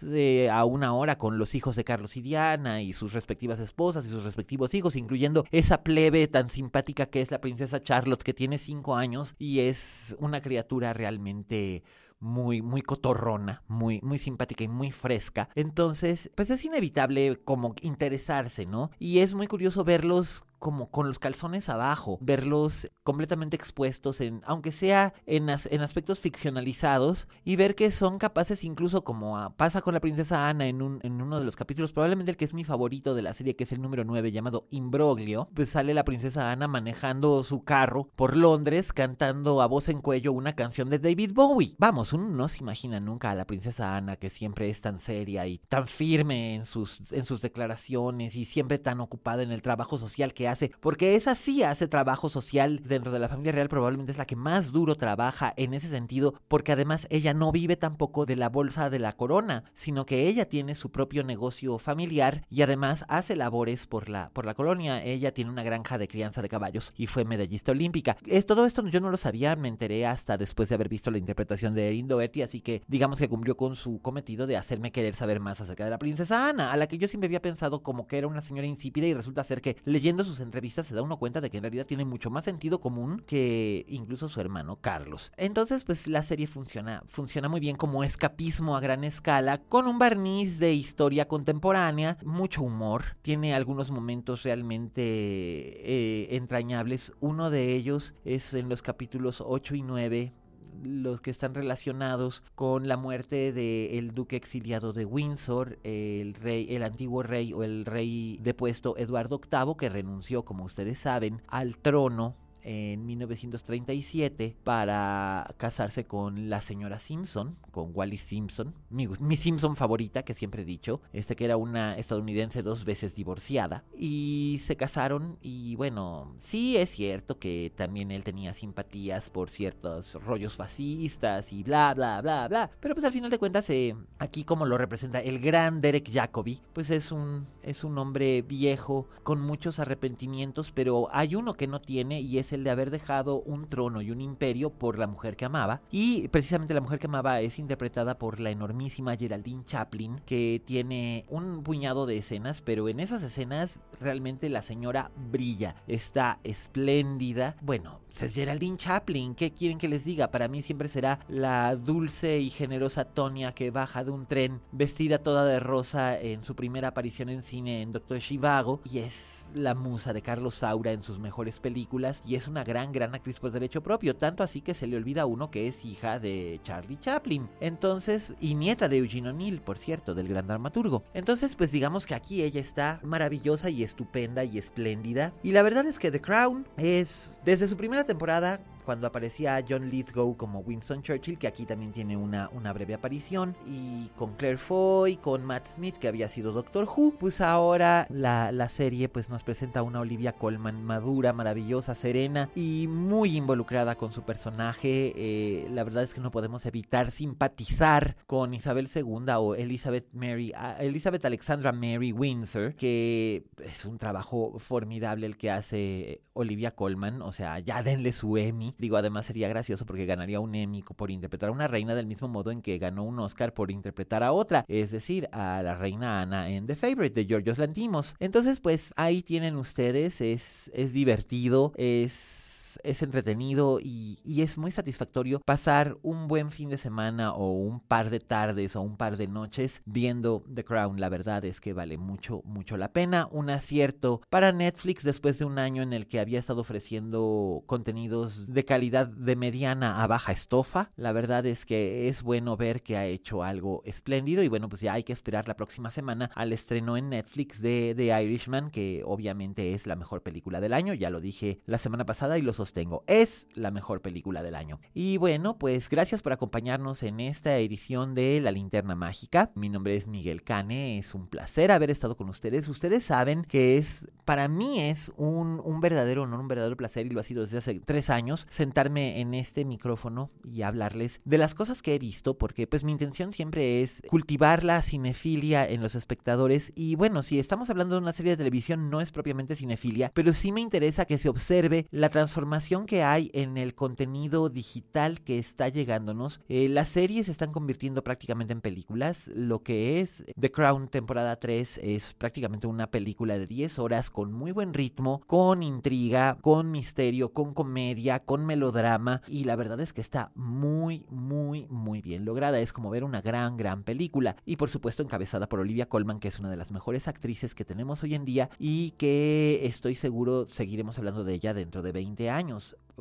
a 0.51 0.65
una 0.65 0.95
hora 0.95 1.19
con 1.19 1.39
los 1.39 1.55
hijos 1.55 1.77
de 1.77 1.85
Carlos 1.85 2.17
y 2.17 2.23
Diana 2.23 2.83
y 2.83 2.93
sus 2.93 3.13
respectivas 3.13 3.61
esposas 3.61 4.07
y 4.07 4.11
sus 4.11 4.25
respectivos 4.25 4.75
hijos, 4.75 4.97
incluyendo 4.97 5.45
esa 5.51 5.83
plebe 5.83 6.27
tan 6.29 6.49
simpática 6.49 7.07
que 7.07 7.21
es 7.21 7.31
la 7.31 7.41
princesa 7.41 7.83
Charlotte, 7.83 8.23
que 8.23 8.35
tiene 8.35 8.59
cinco 8.59 8.97
años 8.97 9.35
y 9.39 9.61
es 9.61 10.17
una 10.19 10.41
criatura 10.41 10.93
realmente 10.93 11.83
muy, 12.23 12.63
muy 12.63 12.83
cotorrona, 12.83 13.63
muy, 13.67 14.01
muy 14.03 14.17
simpática 14.17 14.63
y 14.63 14.69
muy 14.69 14.93
fresca. 14.93 15.49
Entonces, 15.57 16.31
pues 16.37 16.51
es 16.51 16.65
inevitable 16.65 17.41
como 17.45 17.75
interesarse, 17.83 18.65
¿no? 18.65 18.91
Y 18.99 19.19
es 19.19 19.35
muy 19.35 19.49
curioso 19.49 19.85
verlos 19.85 20.45
como 20.63 20.91
con 20.91 21.09
los 21.09 21.19
calzones 21.19 21.69
abajo, 21.69 22.19
verlos 22.21 22.89
completamente 23.03 23.57
expuestos 23.57 24.21
en, 24.21 24.43
aunque 24.47 24.71
sea 24.71 25.13
en, 25.27 25.49
en 25.49 25.81
aspectos 25.81 26.21
ficcionalizados, 26.21 27.27
y 27.45 27.57
ver 27.57 27.75
que 27.75 27.91
son 27.91 28.19
capaces 28.19 28.63
incluso 28.63 29.03
como 29.03 29.53
pasa 29.57 29.83
con 29.83 29.93
la 29.93 30.01
princesa 30.01 30.49
Ana 30.49 30.69
en, 30.69 30.81
un, 30.81 31.01
en 31.03 31.21
uno 31.21 31.41
de 31.41 31.45
los 31.45 31.57
capítulos, 31.57 31.93
probablemente 31.93 32.31
el 32.31 32.37
que 32.37 32.45
es 32.45 32.55
mi 32.55 32.63
favorito 32.63 33.17
de 33.17 33.23
la 33.23 33.35
serie, 33.35 33.57
que 33.57 33.65
es 33.65 33.73
el 33.73 33.83
número 33.83 34.05
9 34.05 34.31
llamado 34.31 34.69
Imbroglio, 34.71 35.49
pues 35.53 35.71
sale 35.71 35.95
la 35.95 36.05
princesa 36.05 36.53
Ana 36.53 36.69
manejando 36.69 37.43
su 37.43 37.65
carro 37.65 38.09
por 38.15 38.37
Londres 38.37 38.93
cantando 38.93 39.63
a 39.63 39.67
voz 39.67 39.89
en 39.89 40.01
cuello 40.01 40.33
una 40.33 40.55
canción 40.55 40.89
de 40.91 41.01
David 41.01 41.33
Bowie. 41.35 41.75
Vamos, 41.79 42.13
uno 42.13 42.29
no 42.29 42.47
se 42.47 42.59
imagina 42.59 43.01
nunca 43.01 43.33
a 43.33 43.35
la 43.35 43.47
princesa 43.47 43.97
Ana 43.97 44.15
que 44.15 44.31
siempre 44.31 44.71
es 44.71 44.81
tan 44.81 45.01
seria 45.01 45.45
y 45.49 45.59
tan 45.59 45.89
firme 45.89 46.55
en 46.55 46.67
sus, 46.67 47.03
en 47.11 47.25
sus 47.25 47.41
declaraciones 47.41 48.37
y 48.37 48.45
siempre 48.45 48.79
tan 48.79 49.01
ocupada 49.01 49.43
en 49.43 49.51
el 49.51 49.63
trabajo 49.63 49.99
social 49.99 50.35
que 50.35 50.47
hace, 50.47 50.52
porque 50.81 51.15
esa 51.15 51.35
sí 51.35 51.63
hace 51.63 51.89
trabajo 51.89 52.29
social 52.29 52.81
dentro 52.85 53.13
de 53.13 53.19
la 53.19 53.29
familia 53.29 53.53
real, 53.53 53.69
probablemente 53.69 54.13
es 54.13 54.19
la 54.19 54.27
que 54.27 54.37
más 54.37 54.73
duro 54.73 54.97
trabaja 54.97 55.53
en 55.57 55.75
ese 55.75 55.89
sentido, 55.89 56.35
porque 56.49 56.73
además 56.73 57.07
ella 57.11 57.35
no 57.35 57.53
vive 57.53 57.77
tampoco 57.77 58.27
de 58.27 58.37
la 58.37 58.49
bolsa 58.49 58.91
de 58.91 58.99
la 58.99 59.17
corona, 59.17 59.65
sino 59.75 60.07
que 60.07 60.29
ella 60.29 60.49
tiene 60.49 60.75
su 60.75 60.91
propio 60.91 61.25
negocio 61.25 61.79
familiar 61.79 62.45
y 62.51 62.63
además 62.63 63.05
hace 63.09 63.37
labores 63.37 63.87
por 63.87 64.09
la, 64.09 64.31
por 64.31 64.47
la 64.47 64.55
colonia. 64.55 65.03
Ella 65.05 65.33
tiene 65.33 65.51
una 65.51 65.63
granja 65.63 65.99
de 65.99 66.09
crianza 66.09 66.43
de 66.43 66.49
caballos 66.49 66.93
y 66.97 67.07
fue 67.07 67.25
medallista 67.25 67.73
olímpica. 67.73 68.17
Es, 68.27 68.47
todo 68.47 68.67
esto 68.67 68.87
yo 68.89 69.01
no 69.01 69.11
lo 69.11 69.17
sabía, 69.17 69.57
me 69.57 69.69
enteré 69.69 70.07
hasta 70.07 70.37
después 70.37 70.69
de 70.69 70.75
haber 70.75 70.89
visto 70.89 71.11
la 71.11 71.19
interpretación 71.19 71.75
de 71.75 71.89
Erin 71.89 72.09
Doherty, 72.09 72.43
así 72.43 72.61
que 72.61 72.83
digamos 72.89 73.19
que 73.19 73.29
cumplió 73.29 73.57
con 73.57 73.77
su 73.77 74.01
cometido 74.01 74.47
de 74.47 74.57
hacerme 74.57 74.93
querer 74.93 75.15
saber 75.15 75.41
más 75.41 75.61
acerca 75.61 75.85
de 75.85 75.91
la 75.91 75.99
princesa 75.99 76.49
Ana, 76.49 76.73
a 76.73 76.77
la 76.77 76.87
que 76.87 76.99
yo 76.99 77.09
siempre 77.09 77.27
había 77.27 77.43
pensado 77.43 77.83
como 77.83 78.07
que 78.07 78.19
era 78.19 78.27
una 78.27 78.41
señora 78.41 78.67
insípida 78.67 79.07
y 79.07 79.15
resulta 79.15 79.45
ser 79.45 79.61
que 79.61 79.77
leyendo 79.85 80.25
sus 80.25 80.41
entrevistas 80.43 80.87
se 80.87 80.95
da 80.95 81.03
uno 81.03 81.19
cuenta 81.19 81.41
de 81.41 81.51
que 81.51 81.57
en 81.57 81.63
realidad 81.63 81.87
tiene 81.87 82.05
mucho 82.05 82.31
más 82.31 82.45
sentido 82.45 82.81
común 82.81 83.23
que 83.27 83.85
incluso 83.89 84.29
su 84.29 84.41
hermano 84.41 84.77
Carlos. 84.77 85.33
Entonces, 85.37 85.85
pues 85.85 86.07
la 86.07 86.23
serie 86.23 86.47
funciona, 86.47 87.03
funciona 87.09 87.49
muy 87.49 87.61
bien 87.61 87.77
como 87.77 88.05
escapismo 88.05 88.77
a 88.77 88.81
gran 88.81 89.05
escala, 89.05 89.59
con 89.59 89.87
un 89.87 89.99
barniz 89.99 90.59
de 90.59 90.75
historia 90.75 91.29
contemporánea, 91.29 92.19
mucho 92.25 92.63
humor, 92.63 93.17
tiene 93.23 93.55
algunos 93.55 93.91
momentos 93.91 94.43
realmente 94.43 95.03
eh, 95.03 96.37
entrañables. 96.37 97.13
Uno 97.21 97.51
de 97.51 97.75
ellos 97.75 98.15
es 98.25 98.55
en 98.55 98.69
los 98.69 98.83
capítulos 98.83 99.43
8 99.45 99.75
y 99.77 99.83
9 99.83 100.33
los 100.83 101.21
que 101.21 101.31
están 101.31 101.55
relacionados 101.55 102.43
con 102.55 102.89
la 102.89 102.97
muerte 102.97 103.53
del 103.53 104.13
duque 104.13 104.37
exiliado 104.37 104.93
de 104.93 105.05
Windsor, 105.05 105.79
el 105.85 106.35
rey, 106.35 106.75
el 106.75 106.83
antiguo 106.83 107.23
rey 107.23 107.53
o 107.53 107.63
el 107.65 107.85
rey 107.85 108.39
depuesto 108.43 108.97
Eduardo 108.97 109.41
VIII, 109.41 109.75
que 109.77 109.89
renunció, 109.89 110.45
como 110.45 110.65
ustedes 110.65 110.99
saben, 110.99 111.43
al 111.49 111.77
trono 111.77 112.37
en 112.63 113.07
1937 113.07 114.57
para 114.65 115.55
casarse 115.57 116.07
con 116.07 116.49
la 116.49 116.63
señora 116.63 117.01
Simpson, 117.01 117.57
con 117.71 117.91
Wally 117.95 118.19
Simpson, 118.19 118.75
mi, 118.91 119.09
Simpson 119.37 119.77
favorita 119.77 120.23
que 120.25 120.35
siempre 120.35 120.63
he 120.63 120.65
dicho, 120.65 121.01
este 121.13 121.37
que 121.37 121.45
era 121.45 121.57
una 121.57 121.97
estadounidense 121.97 122.63
dos 122.63 122.85
veces 122.85 123.15
divorciada 123.15 123.85
y 123.97 124.61
se 124.65 124.77
casaron 124.77 125.39
y 125.41 125.77
bueno, 125.77 126.35
sí 126.39 126.77
es 126.77 126.91
cierto 126.91 127.39
que 127.39 127.73
también 127.75 128.11
él 128.11 128.25
tenía 128.25 128.55
simpatías 128.55 129.31
por 129.31 129.51
ciertos 129.51 130.15
rollos 130.25 130.57
fascistas 130.57 131.53
y 131.53 131.63
bla 131.63 131.95
bla 131.95 132.21
bla 132.21 132.49
bla, 132.49 132.71
pero 132.81 132.95
pues 132.95 133.05
al 133.05 133.13
final 133.13 133.31
de 133.31 133.39
cuentas 133.39 133.69
eh, 133.71 133.97
aquí 134.19 134.45
como 134.45 134.67
lo 134.67 134.79
representa 134.79 135.21
el 135.21 135.41
gran 135.41 135.81
Derek 135.81 136.11
Jacobi, 136.13 136.61
pues 136.73 136.91
es 136.91 137.13
un 137.13 137.47
es 137.63 137.85
un 137.85 137.99
hombre 137.99 138.43
viejo 138.43 139.09
con 139.23 139.41
muchos 139.41 139.79
arrepentimientos, 139.79 140.73
pero 140.73 141.09
hay 141.13 141.35
uno 141.35 141.55
que 141.55 141.67
no 141.67 141.81
tiene 141.81 142.21
y 142.21 142.39
es 142.39 142.52
el 142.53 142.65
de 142.65 142.71
haber 142.71 142.91
dejado 142.91 143.41
un 143.43 143.69
trono 143.69 144.03
y 144.03 144.11
un 144.11 144.21
imperio 144.21 144.71
por 144.71 144.99
la 144.99 145.07
mujer 145.07 145.37
que 145.37 145.45
amaba. 145.45 145.83
Y 145.91 146.29
precisamente 146.29 146.75
la 146.75 146.81
mujer 146.81 146.99
que 146.99 147.07
amaba 147.07 147.41
es 147.41 147.59
interpretada 147.59 148.19
por 148.19 148.41
la 148.41 148.51
enormísima 148.51 149.17
Geraldine 149.17 149.65
Chaplin, 149.65 150.21
que 150.27 150.63
tiene 150.65 151.25
un 151.29 151.63
puñado 151.63 152.07
de 152.07 152.19
escenas, 152.19 152.61
pero 152.61 152.89
en 152.89 153.01
esas 153.01 153.23
escenas 153.23 153.81
realmente 154.01 154.49
la 154.49 154.63
señora 154.63 155.11
brilla, 155.31 155.77
está 155.87 156.39
espléndida. 156.45 157.57
Bueno, 157.63 158.02
es 158.21 158.35
Geraldine 158.35 158.77
Chaplin, 158.77 159.35
¿qué 159.35 159.53
quieren 159.53 159.79
que 159.79 159.89
les 159.89 160.05
diga? 160.05 160.31
Para 160.31 160.49
mí 160.49 160.63
siempre 160.63 160.89
será 160.89 161.19
la 161.29 161.77
dulce 161.77 162.39
y 162.39 162.51
generosa 162.51 163.05
Tonya 163.05 163.53
que 163.53 163.71
baja 163.71 164.05
de 164.05 164.11
un 164.11 164.27
tren 164.27 164.61
vestida 164.71 165.19
toda 165.19 165.45
de 165.45 165.59
rosa 165.59 166.19
en 166.19 166.45
su 166.45 166.55
primera 166.55 166.89
aparición 166.89 167.29
en 167.29 167.43
cine 167.43 167.83
en 167.83 167.93
Doctor 167.93 168.19
Shivago 168.19 168.81
y 168.85 168.99
es 168.99 169.47
la 169.55 169.75
musa 169.75 170.13
de 170.13 170.23
Carlos 170.23 170.55
Saura 170.55 170.93
en 170.93 171.03
sus 171.03 171.19
mejores 171.19 171.61
películas 171.61 172.23
y 172.27 172.37
es 172.37 172.49
una 172.49 172.65
gran, 172.65 172.93
gran 172.93 173.15
actriz 173.15 173.39
por 173.39 173.51
derecho 173.51 173.83
propio, 173.83 174.17
tanto 174.17 174.43
así 174.43 174.61
que 174.61 174.75
se 174.75 174.87
le 174.87 174.97
olvida 174.97 175.23
a 175.23 175.27
uno 175.27 175.51
que 175.51 175.67
es 175.67 175.85
hija 175.85 176.19
de 176.19 176.61
Charlie 176.63 176.99
Chaplin. 177.01 177.49
Entonces, 177.61 178.33
y 178.41 178.55
nieta 178.55 178.89
de 178.89 178.99
Eugene 178.99 179.31
O'Neill, 179.31 179.61
por 179.61 179.79
cierto, 179.79 180.15
del 180.15 180.29
gran 180.29 180.47
dramaturgo. 180.47 181.03
Entonces, 181.15 181.57
pues 181.57 181.73
digamos 181.73 182.07
que 182.07 182.15
aquí 182.15 182.43
ella 182.43 182.61
está 182.61 183.01
maravillosa 183.03 183.71
y 183.71 183.83
estupenda 183.83 184.45
y 184.45 184.59
espléndida. 184.59 185.33
Y 185.43 185.53
la 185.53 185.63
verdad 185.63 185.87
es 185.87 185.99
que 185.99 186.11
The 186.11 186.21
Crown 186.21 186.67
es, 186.77 187.41
desde 187.45 187.69
su 187.69 187.77
primera 187.77 188.02
temporada, 188.05 188.61
cuando 188.85 189.07
aparecía 189.07 189.63
John 189.67 189.91
Lithgow 189.91 190.37
como 190.37 190.61
Winston 190.61 191.03
Churchill, 191.03 191.39
que 191.39 191.47
aquí 191.47 191.67
también 191.67 191.93
tiene 191.93 192.17
una, 192.17 192.51
una 192.53 192.73
breve 192.73 192.95
aparición, 192.95 193.57
y 193.67 194.09
con 194.17 194.35
Claire 194.35 194.59
Foy, 194.59 195.17
con 195.17 195.45
Matt 195.45 195.67
Smith, 195.67 195.97
que 195.97 196.09
había 196.09 196.29
sido 196.29 196.53
Doctor 196.53 196.85
Who, 196.85 197.15
pues 197.19 197.41
ahora 197.41 198.07
la, 198.11 198.53
la 198.53 198.69
serie 198.69 199.09
pues 199.09 199.29
nos 199.29 199.43
presenta 199.43 199.83
una 199.83 200.01
Olivia 200.01 200.33
Colman 200.33 200.85
madura, 200.85 201.33
maravillosa, 201.33 201.95
serena 201.95 202.51
y 202.55 202.87
muy 202.89 203.37
involucrada 203.37 203.97
con 203.97 204.13
su 204.13 204.23
personaje. 204.23 205.13
Eh, 205.17 205.69
la 205.71 205.85
verdad 205.85 206.05
es 206.05 206.15
que 206.15 206.21
no 206.21 206.31
podemos 206.31 206.67
evitar 206.67 207.11
simpatizar 207.11 208.17
con 208.27 208.55
Isabel 208.55 208.89
II 208.95 209.33
o 209.37 209.55
Elizabeth 209.55 210.13
Mary, 210.13 210.53
Elizabeth 210.79 211.25
Alexandra 211.25 211.73
Mary 211.73 212.13
Windsor, 212.13 212.75
que 212.75 213.45
es 213.65 213.85
un 213.85 213.99
trabajo 213.99 214.59
formidable 214.59 215.27
el 215.27 215.37
que 215.37 215.51
hace 215.51 216.23
Olivia 216.35 216.75
Colman, 216.75 217.23
o 217.23 217.33
sea, 217.33 217.59
ya 217.59 217.83
denle 217.83 218.13
su 218.13 218.37
Emmy 218.37 218.72
Digo, 218.79 218.97
además 218.97 219.27
sería 219.27 219.49
gracioso 219.49 219.87
porque 219.87 220.07
ganaría 220.07 220.41
un 220.41 220.55
Emmy 220.55 220.83
por 220.83 221.11
interpretar 221.11 221.49
a 221.49 221.53
una 221.53 221.69
reina 221.69 221.95
del 221.95 222.07
mismo 222.07 222.29
modo 222.29 222.51
en 222.51 222.63
que 222.63 222.79
ganó 222.79 223.05
un 223.05 223.19
Oscar 223.19 223.55
por 223.55 223.71
interpretar 223.71 224.23
a 224.23 224.33
otra, 224.33 224.65
es 224.69 224.91
decir, 224.91 225.29
a 225.33 225.63
la 225.63 225.75
reina 225.75 226.21
Ana 226.21 226.51
en 226.51 226.67
The 226.67 226.77
Favorite 226.77 227.21
de 227.21 227.27
Georgios 227.27 227.59
Lantimos. 227.59 228.15
Entonces, 228.19 228.61
pues 228.61 228.93
ahí 228.97 229.23
tienen 229.23 229.57
ustedes, 229.57 230.21
es, 230.21 230.71
es 230.75 230.93
divertido, 230.93 231.73
es 231.77 232.42
es, 232.85 233.03
entretenido 233.03 233.79
y, 233.81 234.19
es 234.43 234.59
muy 234.59 234.71
satisfactorio 234.73 235.41
pasar 235.41 235.97
un 236.03 236.27
buen 236.27 236.51
fin 236.51 236.69
de 236.69 236.79
semana 236.79 237.33
o 237.33 237.53
un 237.53 237.81
par 237.81 238.11
de 238.11 238.19
tardes 238.19 238.75
o 238.75 238.81
un 238.81 238.97
par 238.97 239.17
de 239.17 239.29
noches 239.29 239.83
viendo 239.85 240.45
The 240.53 240.65
Crown. 240.65 241.01
La 241.01 241.09
verdad 241.09 241.45
es 241.45 241.61
que 241.61 241.73
vale 241.73 241.97
mucho, 241.97 242.43
mucho 242.45 242.77
la 242.77 242.93
pena. 242.93 243.29
Un 243.31 243.51
acierto 243.51 244.21
para 244.31 244.53
Netflix 244.53 245.05
después 245.05 245.39
de 245.39 245.45
un 245.45 245.59
año 245.59 245.83
en 245.83 245.93
el 245.93 246.09
que 246.09 246.21
había 246.21 246.39
estado 246.39 246.63
ofreciendo 246.63 247.63
contenidos 247.67 248.53
de 248.53 248.65
calidad 248.65 249.07
de 249.07 249.37
mediana 249.37 250.03
a 250.03 250.07
baja 250.07 250.33
estofa. 250.33 250.91
La 250.97 251.13
verdad 251.13 251.47
es 251.47 251.65
que 251.65 252.09
es 252.09 252.23
bueno 252.23 252.57
ver 252.57 252.83
que 252.83 252.97
ha 252.97 253.07
hecho 253.07 253.43
algo 253.43 253.83
espléndido 253.85 254.43
y 254.43 254.49
bueno, 254.49 254.69
pues 254.69 254.83
ya 254.83 254.95
hay 254.95 255.05
que 255.05 255.13
esperar 255.13 255.49
la 255.49 255.57
próxima 255.57 255.91
semana 255.91 256.31
al 256.35 256.53
estreno 256.53 256.97
en 256.97 257.11
Netflix 257.11 257.61
de 257.63 257.95
The 257.97 258.23
Irishman, 258.23 258.71
que 258.71 259.03
obviamente 259.05 259.75
es 259.75 259.87
la 259.87 259.97
mejor 259.97 260.23
película 260.23 260.61
del 260.61 260.73
año. 260.73 260.95
Ya 260.95 261.11
lo 261.11 261.21
dije 261.21 261.61
la 261.67 261.79
semana 261.79 262.07
pasada 262.07 262.39
y 262.39 262.43
los 262.43 262.57
sostengo, 262.57 262.72
es 263.07 263.49
la 263.55 263.71
mejor 263.71 264.01
película 264.01 264.43
del 264.43 264.55
año. 264.55 264.81
Y 264.95 265.17
bueno, 265.19 265.59
pues 265.59 265.89
gracias 265.89 266.23
por 266.23 266.33
acompañarnos 266.33 267.03
en 267.03 267.21
esta 267.21 267.59
edición 267.59 268.15
de 268.15 268.41
La 268.41 268.51
Linterna 268.51 268.95
Mágica. 268.95 269.51
Mi 269.55 269.69
nombre 269.69 269.97
es 269.97 270.07
Miguel 270.07 270.43
Cane, 270.43 270.99
es 270.99 271.15
un 271.15 271.27
placer 271.27 271.71
haber 271.71 271.91
estado 271.91 272.17
con 272.17 272.29
ustedes. 272.29 272.69
Ustedes 272.69 273.05
saben 273.05 273.45
que 273.45 273.77
es, 273.77 274.07
para 274.25 274.49
mí 274.49 274.81
es 274.81 275.13
un, 275.17 275.61
un 275.65 275.81
verdadero 275.81 276.23
honor, 276.23 276.41
un 276.41 276.49
verdadero 276.49 276.77
placer 276.77 277.07
y 277.07 277.11
lo 277.11 277.21
ha 277.21 277.25
sido 277.25 277.43
desde 277.43 277.59
hace 277.59 277.81
tres 277.85 278.11
años 278.11 278.47
sentarme 278.49 279.21
en 279.21 279.35
este 279.35 279.65
micrófono 279.65 280.31
y 280.45 280.63
hablarles 280.63 281.21
de 281.25 281.39
las 281.39 281.55
cosas 281.55 281.83
que 281.83 281.95
he 281.95 281.99
visto, 281.99 282.39
porque 282.39 282.67
pues 282.67 282.85
mi 282.85 282.93
intención 282.93 283.33
siempre 283.33 283.83
es 283.83 284.03
cultivar 284.09 284.65
la 284.65 284.81
cinefilia 284.83 285.69
en 285.69 285.83
los 285.83 285.95
espectadores 285.95 286.73
y 286.75 286.95
bueno, 286.95 287.23
si 287.23 287.39
estamos 287.39 287.69
hablando 287.71 287.97
de 287.97 288.03
una 288.03 288.13
serie 288.13 288.33
de 288.33 288.39
televisión 288.39 288.91
no 288.91 289.01
es 289.01 289.13
propiamente 289.13 289.57
cinefilia, 289.57 290.11
pero 290.15 290.33
sí 290.33 290.53
me 290.53 290.61
interesa 290.61 291.05
que 291.05 291.19
se 291.19 291.29
observe 291.29 291.87
la 291.91 292.09
transformación 292.09 292.62
que 292.63 293.03
hay 293.03 293.29
en 293.35 293.59
el 293.59 293.75
contenido 293.75 294.49
digital 294.49 295.21
que 295.21 295.39
está 295.39 295.69
llegándonos. 295.69 296.41
Eh, 296.49 296.69
las 296.69 296.89
series 296.89 297.27
se 297.27 297.33
están 297.33 297.51
convirtiendo 297.51 298.05
prácticamente 298.05 298.53
en 298.53 298.61
películas, 298.61 299.29
lo 299.35 299.65
que 299.65 300.01
es 300.01 300.25
The 300.41 300.53
Crown 300.53 300.87
temporada 300.89 301.37
3 301.37 301.81
es 301.83 302.15
prácticamente 302.15 302.69
una 302.69 302.89
película 302.91 303.37
de 303.37 303.49
10 303.49 303.81
horas 303.81 304.11
con 304.11 304.33
muy 304.33 304.53
buen 304.53 304.75
ritmo, 304.75 305.23
con 305.27 305.65
intriga, 305.65 306.39
con 306.41 306.71
misterio, 306.71 307.33
con 307.33 307.53
comedia, 307.53 308.21
con 308.21 308.47
melodrama 308.47 309.23
y 309.27 309.43
la 309.43 309.57
verdad 309.57 309.81
es 309.81 309.93
que 309.93 310.01
está 310.01 310.31
muy, 310.37 311.05
muy, 311.11 311.67
muy 311.69 312.01
bien 312.01 312.25
lograda. 312.25 312.61
Es 312.61 312.73
como 312.73 312.91
ver 312.91 313.03
una 313.03 313.21
gran, 313.21 313.57
gran 313.57 313.83
película 313.83 314.37
y 314.47 314.57
por 314.57 314.71
supuesto 314.71 315.03
encabezada 315.03 315.49
por 315.49 315.59
Olivia 315.59 315.89
Colman, 315.89 316.21
que 316.21 316.29
es 316.29 316.39
una 316.39 316.51
de 316.51 316.57
las 316.57 316.71
mejores 316.71 317.09
actrices 317.09 317.57
que 317.57 317.65
tenemos 317.65 318.05
hoy 318.05 318.15
en 318.15 318.25
día 318.25 318.51
y 318.59 318.93
que 318.93 319.61
estoy 319.65 319.97
seguro 319.97 320.47
seguiremos 320.47 320.97
hablando 320.99 321.25
de 321.25 321.35
ella 321.35 321.55
dentro 321.55 321.83
de 321.83 321.91
20 321.91 322.31
años 322.31 322.52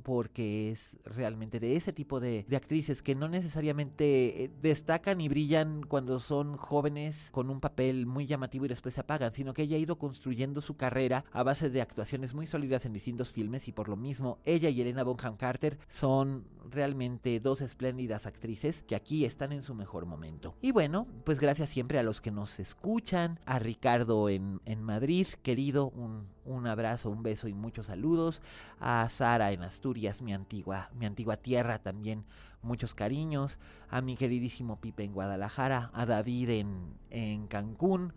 porque 0.04 0.72
es 0.72 0.98
realmente 1.04 1.60
de 1.60 1.76
ese 1.76 1.94
tipo 1.94 2.20
de, 2.20 2.46
de, 2.48 2.56
actrices 2.56 3.02
que 3.02 3.16
no 3.16 3.28
necesariamente 3.28 4.46
eh, 4.46 4.52
destacan 4.62 5.22
y 5.22 5.30
brillan 5.30 5.84
cuando 5.84 6.20
son 6.20 6.58
jóvenes 6.58 7.30
con 7.32 7.50
un 7.50 7.60
papel 7.60 8.06
muy 8.06 8.26
llamativo 8.26 8.66
y 8.66 8.70
después 8.70 8.96
se 8.96 9.02
apagan, 9.02 9.34
sino 9.34 9.54
que 9.54 9.64
ella 9.64 9.76
ha 9.76 9.80
ido 9.80 9.98
construyendo 9.98 10.62
su 10.62 10.76
carrera 10.76 11.26
a 11.32 11.44
base 11.44 11.70
de 11.70 11.82
actuaciones 11.82 12.34
muy 12.34 12.48
sólidas 12.48 12.86
en 12.86 12.94
distintos 12.94 13.32
filmes 13.32 13.68
y 13.68 13.72
por 13.72 13.90
lo 13.90 13.96
mismo 13.96 14.40
ella 14.46 14.70
y 14.70 14.82
Elena 14.82 15.04
Bonham 15.04 15.38
Carter 15.38 15.78
son 15.88 16.46
realmente 16.70 17.40
dos 17.40 17.62
espléndidas 17.62 18.26
actrices 18.26 18.84
que 18.84 18.96
aquí 18.96 19.26
están 19.26 19.52
en 19.52 19.64
su 19.64 19.76
mejor 19.76 20.06
momento. 20.06 20.56
Y 20.62 20.72
bueno, 20.72 21.08
pues 21.26 21.40
gracias 21.40 21.70
siempre 21.70 22.00
a 22.00 22.04
los 22.04 22.22
que 22.22 22.32
nos 22.32 22.60
escuchan, 22.60 23.40
a 23.46 23.60
Ricardo 23.60 24.30
en, 24.30 24.62
en 24.66 24.82
Madrid, 24.84 25.28
querido, 25.44 25.90
un, 25.90 26.28
un 26.46 26.68
abrazo, 26.68 27.10
un 27.10 27.24
beso 27.24 27.48
y 27.48 27.54
muchos 27.54 27.88
saludos, 27.88 28.42
a 28.80 29.08
Sara 29.10 29.52
en 29.52 29.64
Asturias, 29.64 30.22
mi 30.22 30.34
antigua, 30.34 30.90
mi 30.98 31.06
antigua 31.06 31.38
tierra 31.38 31.80
también, 31.80 32.26
muchos 32.62 32.94
cariños, 32.94 33.60
a 33.90 34.02
mi 34.02 34.16
queridísimo 34.16 34.80
Pipe 34.80 35.04
en 35.04 35.14
Guadalajara, 35.14 35.92
a 35.94 36.06
David 36.06 36.50
en, 36.50 36.94
en 37.10 37.48
Cancún, 37.48 38.14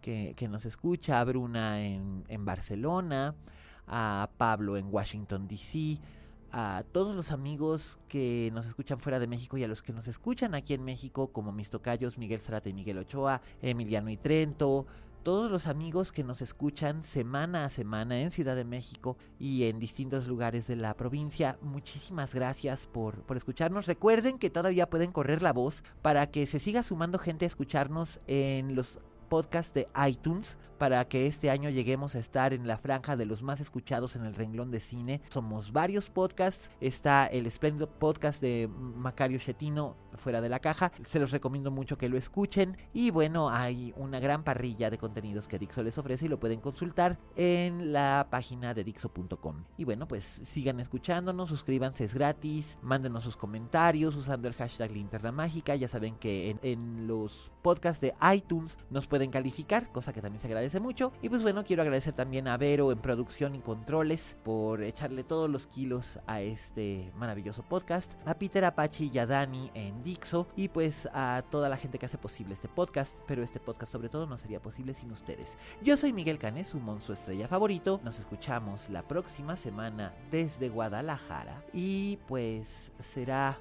que, 0.00 0.34
que, 0.36 0.48
nos 0.48 0.66
escucha, 0.66 1.20
a 1.20 1.24
Bruna 1.24 1.84
en, 1.84 2.24
en 2.28 2.44
Barcelona, 2.44 3.34
a 3.86 4.30
Pablo 4.36 4.76
en 4.76 4.92
Washington, 4.92 5.48
D.C., 5.48 6.00
a 6.56 6.84
todos 6.92 7.16
los 7.16 7.32
amigos 7.32 7.98
que 8.06 8.50
nos 8.54 8.64
escuchan 8.66 9.00
fuera 9.00 9.18
de 9.18 9.26
México 9.26 9.58
y 9.58 9.64
a 9.64 9.68
los 9.68 9.82
que 9.82 9.92
nos 9.92 10.06
escuchan 10.06 10.54
aquí 10.54 10.72
en 10.72 10.84
México, 10.84 11.32
como 11.32 11.50
mis 11.50 11.68
tocayos 11.68 12.16
Miguel 12.16 12.40
Zarate 12.40 12.70
y 12.70 12.72
Miguel 12.72 12.98
Ochoa, 12.98 13.42
Emiliano 13.60 14.08
y 14.08 14.16
Trento, 14.16 14.86
todos 15.24 15.50
los 15.50 15.66
amigos 15.66 16.12
que 16.12 16.22
nos 16.22 16.42
escuchan 16.42 17.02
semana 17.02 17.64
a 17.64 17.70
semana 17.70 18.20
en 18.20 18.30
Ciudad 18.30 18.54
de 18.54 18.64
México 18.64 19.16
y 19.38 19.64
en 19.64 19.80
distintos 19.80 20.28
lugares 20.28 20.66
de 20.66 20.76
la 20.76 20.94
provincia. 20.94 21.58
Muchísimas 21.62 22.34
gracias 22.34 22.86
por, 22.86 23.22
por, 23.22 23.38
escucharnos. 23.38 23.86
Recuerden 23.86 24.38
que 24.38 24.50
todavía 24.50 24.90
pueden 24.90 25.12
correr 25.12 25.42
la 25.42 25.54
voz 25.54 25.82
para 26.02 26.30
que 26.30 26.46
se 26.46 26.60
siga 26.60 26.82
sumando 26.82 27.18
gente 27.18 27.46
a 27.46 27.48
escucharnos 27.48 28.20
en 28.26 28.76
los 28.76 29.00
podcasts 29.24 29.74
de 29.74 29.88
iTunes 30.06 30.58
para 30.78 31.06
que 31.06 31.26
este 31.26 31.50
año 31.50 31.70
lleguemos 31.70 32.14
a 32.14 32.18
estar 32.18 32.52
en 32.52 32.66
la 32.66 32.76
franja 32.76 33.16
de 33.16 33.26
los 33.26 33.42
más 33.42 33.60
escuchados 33.60 34.16
en 34.16 34.24
el 34.24 34.34
renglón 34.34 34.70
de 34.70 34.80
cine. 34.80 35.22
Somos 35.30 35.72
varios 35.72 36.10
podcasts. 36.10 36.70
Está 36.80 37.26
el 37.26 37.46
espléndido 37.46 37.88
podcast 37.88 38.40
de 38.42 38.68
Macario 38.68 39.38
Chetino, 39.38 39.96
Fuera 40.16 40.40
de 40.40 40.48
la 40.48 40.60
Caja. 40.60 40.92
Se 41.06 41.18
los 41.18 41.30
recomiendo 41.30 41.70
mucho 41.70 41.96
que 41.96 42.08
lo 42.08 42.18
escuchen. 42.18 42.76
Y 42.92 43.10
bueno, 43.10 43.48
hay 43.48 43.94
una 43.96 44.20
gran 44.20 44.44
parrilla 44.44 44.90
de 44.90 44.98
contenidos 44.98 45.48
que 45.48 45.58
Dixo 45.58 45.82
les 45.82 45.96
ofrece 45.96 46.26
y 46.26 46.28
lo 46.28 46.40
pueden 46.40 46.60
consultar 46.60 47.18
en 47.36 47.92
la 47.92 48.28
página 48.30 48.74
de 48.74 48.84
Dixo.com. 48.84 49.64
Y 49.78 49.84
bueno, 49.84 50.06
pues 50.06 50.24
sigan 50.24 50.80
escuchándonos, 50.80 51.48
suscríbanse, 51.48 52.04
es 52.04 52.14
gratis. 52.14 52.78
Mándenos 52.82 53.24
sus 53.24 53.36
comentarios 53.36 54.16
usando 54.16 54.48
el 54.48 54.54
hashtag 54.54 54.90
Linterna 54.90 55.32
Mágica. 55.32 55.76
Ya 55.76 55.88
saben 55.88 56.16
que 56.16 56.50
en, 56.50 56.60
en 56.62 57.06
los 57.06 57.52
podcasts 57.62 58.00
de 58.00 58.14
iTunes 58.34 58.78
nos 58.90 59.06
pueden 59.06 59.13
calificar, 59.30 59.90
cosa 59.92 60.12
que 60.12 60.20
también 60.20 60.40
se 60.40 60.46
agradece 60.46 60.80
mucho. 60.80 61.12
Y 61.22 61.28
pues 61.28 61.42
bueno, 61.42 61.64
quiero 61.64 61.82
agradecer 61.82 62.12
también 62.12 62.48
a 62.48 62.56
Vero 62.56 62.92
en 62.92 62.98
producción 62.98 63.54
y 63.54 63.60
controles 63.60 64.36
por 64.44 64.82
echarle 64.82 65.24
todos 65.24 65.48
los 65.48 65.66
kilos 65.66 66.18
a 66.26 66.40
este 66.40 67.12
maravilloso 67.16 67.62
podcast. 67.62 68.14
A 68.26 68.34
Peter 68.34 68.64
Apache 68.64 69.10
y 69.12 69.18
a 69.18 69.26
Dani 69.26 69.70
en 69.74 70.02
Dixo. 70.02 70.46
Y 70.56 70.68
pues 70.68 71.08
a 71.12 71.42
toda 71.50 71.68
la 71.68 71.76
gente 71.76 71.98
que 71.98 72.06
hace 72.06 72.18
posible 72.18 72.54
este 72.54 72.68
podcast. 72.68 73.16
Pero 73.26 73.42
este 73.42 73.60
podcast 73.60 73.92
sobre 73.92 74.08
todo 74.08 74.26
no 74.26 74.38
sería 74.38 74.60
posible 74.60 74.94
sin 74.94 75.10
ustedes. 75.12 75.56
Yo 75.82 75.96
soy 75.96 76.12
Miguel 76.12 76.38
Canes, 76.38 76.68
su 76.68 76.80
monstruo 76.80 77.14
estrella 77.14 77.48
favorito. 77.48 78.00
Nos 78.04 78.18
escuchamos 78.18 78.90
la 78.90 79.02
próxima 79.02 79.56
semana 79.56 80.12
desde 80.30 80.68
Guadalajara. 80.68 81.62
Y 81.72 82.18
pues 82.26 82.92
será 83.00 83.58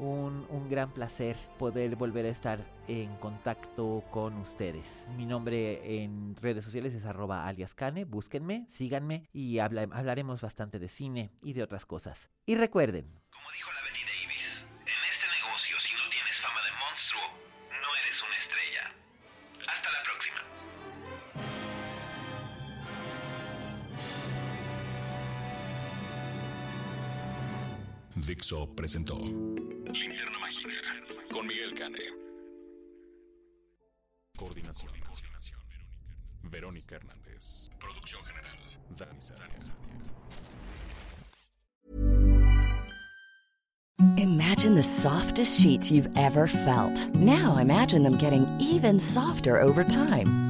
un, 0.00 0.68
gran 0.70 0.92
placer 0.92 1.36
poder 1.58 1.96
volver 1.96 2.26
a 2.26 2.30
estar 2.30 2.64
en 2.88 3.14
contacto 3.16 4.04
con 4.10 4.36
ustedes. 4.38 5.04
Mi 5.16 5.26
nombre 5.26 6.02
en 6.02 6.36
redes 6.36 6.64
sociales 6.64 6.94
es 6.94 7.04
arroba 7.04 7.46
aliascane, 7.46 8.04
búsquenme, 8.04 8.66
síganme 8.68 9.28
y 9.32 9.58
habla, 9.58 9.82
hablaremos 9.92 10.40
bastante 10.40 10.78
de 10.78 10.88
cine 10.88 11.32
y 11.42 11.52
de 11.52 11.62
otras 11.62 11.86
cosas. 11.86 12.30
Y 12.46 12.54
recuerden, 12.54 13.06
como 13.30 13.50
dijo 13.52 13.70
la 13.72 13.82
Betty 13.82 14.00
Davis, 14.04 14.29
Dixo 28.16 28.66
presentó 28.74 29.16
Linterna 29.18 30.38
Mágica 30.40 30.70
con 31.32 31.46
Miguel 31.46 31.74
Cane. 31.74 31.98
Coordinación. 34.36 34.90
Verónica 36.42 36.96
Hernández. 36.96 37.70
Producción 37.78 38.22
general. 38.24 38.56
Dani. 38.96 39.20
Imagine 44.16 44.74
the 44.74 44.82
softest 44.82 45.60
sheets 45.60 45.90
you've 45.90 46.10
ever 46.16 46.48
felt. 46.48 47.14
Now 47.14 47.58
imagine 47.58 48.02
them 48.02 48.16
getting 48.18 48.46
even 48.58 48.98
softer 48.98 49.60
over 49.60 49.84
time. 49.84 50.49